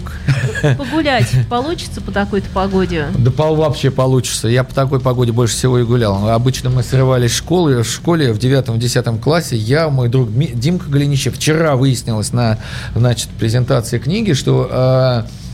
Погулять 0.79 1.29
получится 1.51 2.01
по 2.01 2.13
такой-то 2.13 2.49
погоде? 2.51 3.07
Да 3.19 3.31
пол 3.31 3.57
вообще 3.57 3.91
получится. 3.91 4.49
Я 4.49 4.65
по 4.65 4.75
такой 4.75 5.01
погоде 5.01 5.33
больше 5.33 5.55
всего 5.55 5.79
и 5.79 5.85
гулял. 5.85 6.29
Обычно 6.31 6.71
мы 6.71 6.83
срывались 6.83 7.33
в 7.33 7.37
школы. 7.37 7.83
В 7.83 7.89
школе 7.89 8.33
в 8.33 8.39
9-10 8.39 9.19
классе 9.21 9.57
я, 9.57 9.89
мой 9.89 10.09
друг 10.09 10.31
Димка 10.33 10.89
Голенищев, 10.89 11.37
вчера 11.37 11.77
выяснилось 11.77 12.33
на 12.33 12.59
значит, 12.95 13.29
презентации 13.39 13.99
книги, 13.99 14.33
что 14.33 14.69
э, 14.71 14.79
Э, 15.19 15.48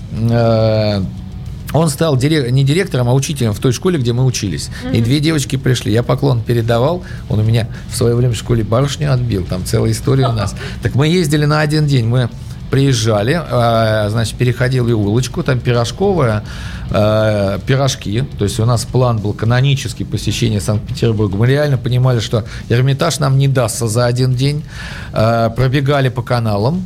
он 1.74 1.88
стал 1.88 2.16
дирек- 2.16 2.50
не 2.50 2.62
директором, 2.62 3.08
а 3.08 3.14
учителем 3.14 3.52
в 3.52 3.58
той 3.58 3.72
школе, 3.72 3.98
где 3.98 4.12
мы 4.12 4.24
учились. 4.24 4.70
Mm-hmm. 4.84 4.96
И 4.96 5.00
две 5.02 5.18
девочки 5.18 5.56
пришли. 5.56 5.92
Я 5.92 6.04
поклон 6.04 6.40
передавал. 6.40 7.02
Он 7.28 7.40
у 7.40 7.42
меня 7.42 7.68
в 7.90 7.96
свое 7.96 8.14
время 8.14 8.32
в 8.32 8.36
школе 8.36 8.62
барышню 8.62 9.12
отбил. 9.12 9.44
Там 9.44 9.64
целая 9.64 9.90
история 9.90 10.28
у 10.28 10.32
нас. 10.32 10.54
Так 10.82 10.94
мы 10.94 11.08
ездили 11.08 11.46
на 11.46 11.60
один 11.60 11.86
день. 11.86 12.06
Мы 12.06 12.30
приезжали, 12.70 13.40
э, 13.40 14.08
значит, 14.10 14.36
переходили 14.36 14.92
улочку, 14.92 15.42
там 15.42 15.58
пирожковая, 15.58 16.44
э, 16.90 17.58
пирожки. 17.66 18.22
То 18.38 18.44
есть 18.44 18.60
у 18.60 18.64
нас 18.66 18.84
план 18.84 19.18
был 19.18 19.32
канонический 19.32 20.06
посещение 20.06 20.60
Санкт-Петербурга. 20.60 21.36
Мы 21.36 21.48
реально 21.48 21.76
понимали, 21.76 22.20
что 22.20 22.44
Эрмитаж 22.68 23.18
нам 23.18 23.36
не 23.36 23.48
дастся 23.48 23.88
за 23.88 24.06
один 24.06 24.34
день. 24.34 24.64
Пробегали 25.12 26.08
по 26.08 26.22
каналам, 26.22 26.84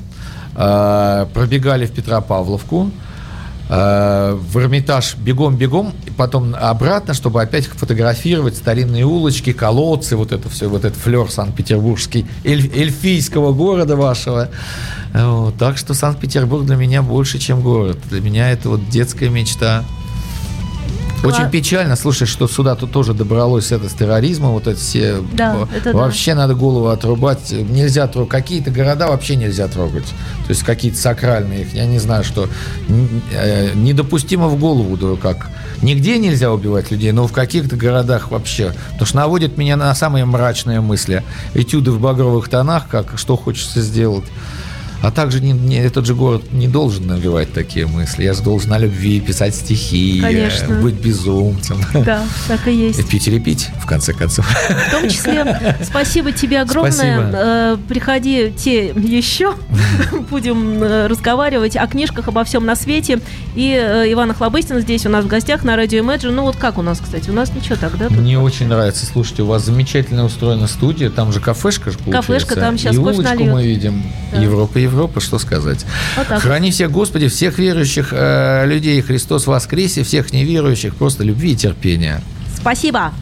пробегали 0.54 1.86
в 1.86 1.92
Петропавловку, 1.92 2.90
Э, 2.90 3.07
в 3.68 4.56
Эрмитаж 4.56 5.16
бегом-бегом, 5.16 5.92
и 6.06 6.10
потом 6.10 6.54
обратно, 6.58 7.12
чтобы 7.12 7.42
опять 7.42 7.66
фотографировать 7.66 8.56
старинные 8.56 9.04
улочки, 9.04 9.52
колодцы, 9.52 10.16
вот 10.16 10.32
это 10.32 10.48
все, 10.48 10.68
вот 10.68 10.86
этот 10.86 10.98
флер 10.98 11.30
санкт-петербургский, 11.30 12.26
эль, 12.44 12.70
эльфийского 12.74 13.52
города 13.52 13.94
вашего. 13.96 14.48
Вот, 15.12 15.56
так 15.56 15.78
что 15.78 15.94
Санкт-Петербург 15.94 16.66
для 16.66 16.76
меня 16.76 17.02
больше, 17.02 17.38
чем 17.38 17.62
город. 17.62 17.98
Для 18.10 18.20
меня 18.20 18.50
это 18.50 18.68
вот 18.68 18.88
детская 18.88 19.28
мечта. 19.28 19.84
Очень 21.24 21.50
печально, 21.50 21.96
слушай, 21.96 22.26
что 22.26 22.46
сюда 22.46 22.74
тут 22.76 22.92
тоже 22.92 23.12
добралось 23.12 23.72
это 23.72 23.88
с 23.88 23.92
терроризмом, 23.92 24.52
вот 24.52 24.66
эти 24.66 24.78
все. 24.78 25.16
Да, 25.32 25.68
это 25.74 25.92
вообще 25.92 26.34
да. 26.34 26.42
надо 26.42 26.54
голову 26.54 26.88
отрубать. 26.88 27.50
Нельзя 27.50 28.06
трогать. 28.06 28.30
Какие-то 28.30 28.70
города 28.70 29.08
вообще 29.08 29.36
нельзя 29.36 29.68
трогать. 29.68 30.06
То 30.46 30.50
есть 30.50 30.62
какие-то 30.62 30.98
сакральные. 30.98 31.66
Я 31.72 31.86
не 31.86 31.98
знаю, 31.98 32.24
что 32.24 32.48
э, 33.32 33.72
недопустимо 33.74 34.48
в 34.48 34.58
голову, 34.58 34.96
да, 34.96 35.20
как. 35.20 35.50
Нигде 35.82 36.18
нельзя 36.18 36.52
убивать 36.52 36.90
людей, 36.90 37.12
но 37.12 37.26
в 37.26 37.32
каких-то 37.32 37.76
городах 37.76 38.30
вообще. 38.30 38.72
Потому 38.90 39.06
что 39.06 39.16
наводит 39.16 39.56
меня 39.58 39.76
на 39.76 39.94
самые 39.94 40.24
мрачные 40.24 40.80
мысли. 40.80 41.22
Этюды 41.54 41.90
в 41.90 42.00
багровых 42.00 42.48
тонах, 42.48 42.88
как 42.88 43.18
что 43.18 43.36
хочется 43.36 43.80
сделать. 43.80 44.24
А 45.00 45.10
также 45.10 45.40
не, 45.40 45.52
не, 45.52 45.76
этот 45.76 46.06
же 46.06 46.14
город 46.14 46.52
не 46.52 46.66
должен 46.66 47.06
навевать 47.06 47.52
такие 47.52 47.86
мысли. 47.86 48.24
Я 48.24 48.34
же 48.34 48.42
должен 48.42 48.72
о 48.72 48.78
любви 48.78 49.20
писать 49.20 49.54
стихи, 49.54 50.20
Конечно. 50.20 50.74
быть 50.80 50.94
безумцем. 50.94 51.78
Да, 51.94 52.24
так 52.48 52.66
и 52.66 52.72
есть. 52.72 53.08
Пить 53.08 53.28
или 53.28 53.38
пить, 53.38 53.68
в 53.80 53.86
конце 53.86 54.12
концов. 54.12 54.46
В 54.46 54.90
том 54.90 55.08
числе, 55.08 55.76
спасибо 55.82 56.32
тебе 56.32 56.60
огромное. 56.60 56.92
Спасибо. 56.92 57.30
Э, 57.32 57.76
приходи 57.88 58.52
те 58.56 58.88
еще. 58.88 59.54
Будем 60.30 60.82
э, 60.82 61.06
разговаривать 61.06 61.76
о 61.76 61.86
книжках, 61.86 62.28
обо 62.28 62.42
всем 62.44 62.66
на 62.66 62.74
свете. 62.74 63.20
И 63.54 63.72
э, 63.72 64.12
Иван 64.12 64.32
Охлобыстин 64.32 64.80
здесь 64.80 65.06
у 65.06 65.10
нас 65.10 65.24
в 65.24 65.28
гостях 65.28 65.62
на 65.62 65.76
радио 65.76 66.00
Imagine. 66.00 66.32
Ну 66.32 66.42
вот 66.42 66.56
как 66.56 66.76
у 66.76 66.82
нас, 66.82 66.98
кстати? 66.98 67.30
У 67.30 67.32
нас 67.32 67.54
ничего 67.54 67.76
так, 67.76 67.96
да? 67.98 68.08
Мне 68.08 68.38
очень 68.38 68.66
нравится. 68.66 69.06
Слушайте, 69.06 69.42
у 69.42 69.46
вас 69.46 69.64
замечательно 69.64 70.24
устроена 70.24 70.66
студия. 70.66 71.10
Там 71.10 71.32
же 71.32 71.40
кафешка 71.40 71.92
же 71.92 71.98
Кафешка, 72.10 72.56
там 72.56 72.76
сейчас 72.76 72.94
И 72.94 72.98
улочку 72.98 73.44
мы 73.44 73.64
видим. 73.64 74.02
Европа 74.32 74.78
Европа, 74.88 75.20
что 75.20 75.38
сказать. 75.38 75.84
Вот 76.16 76.26
так. 76.26 76.42
Храни 76.42 76.70
всех, 76.70 76.90
Господи, 76.90 77.28
всех 77.28 77.58
верующих 77.58 78.08
э, 78.12 78.66
людей, 78.66 79.00
Христос 79.02 79.46
воскресе, 79.46 80.02
всех 80.02 80.32
неверующих, 80.32 80.94
просто 80.96 81.24
любви 81.24 81.52
и 81.52 81.56
терпения. 81.56 82.22
Спасибо. 82.60 83.12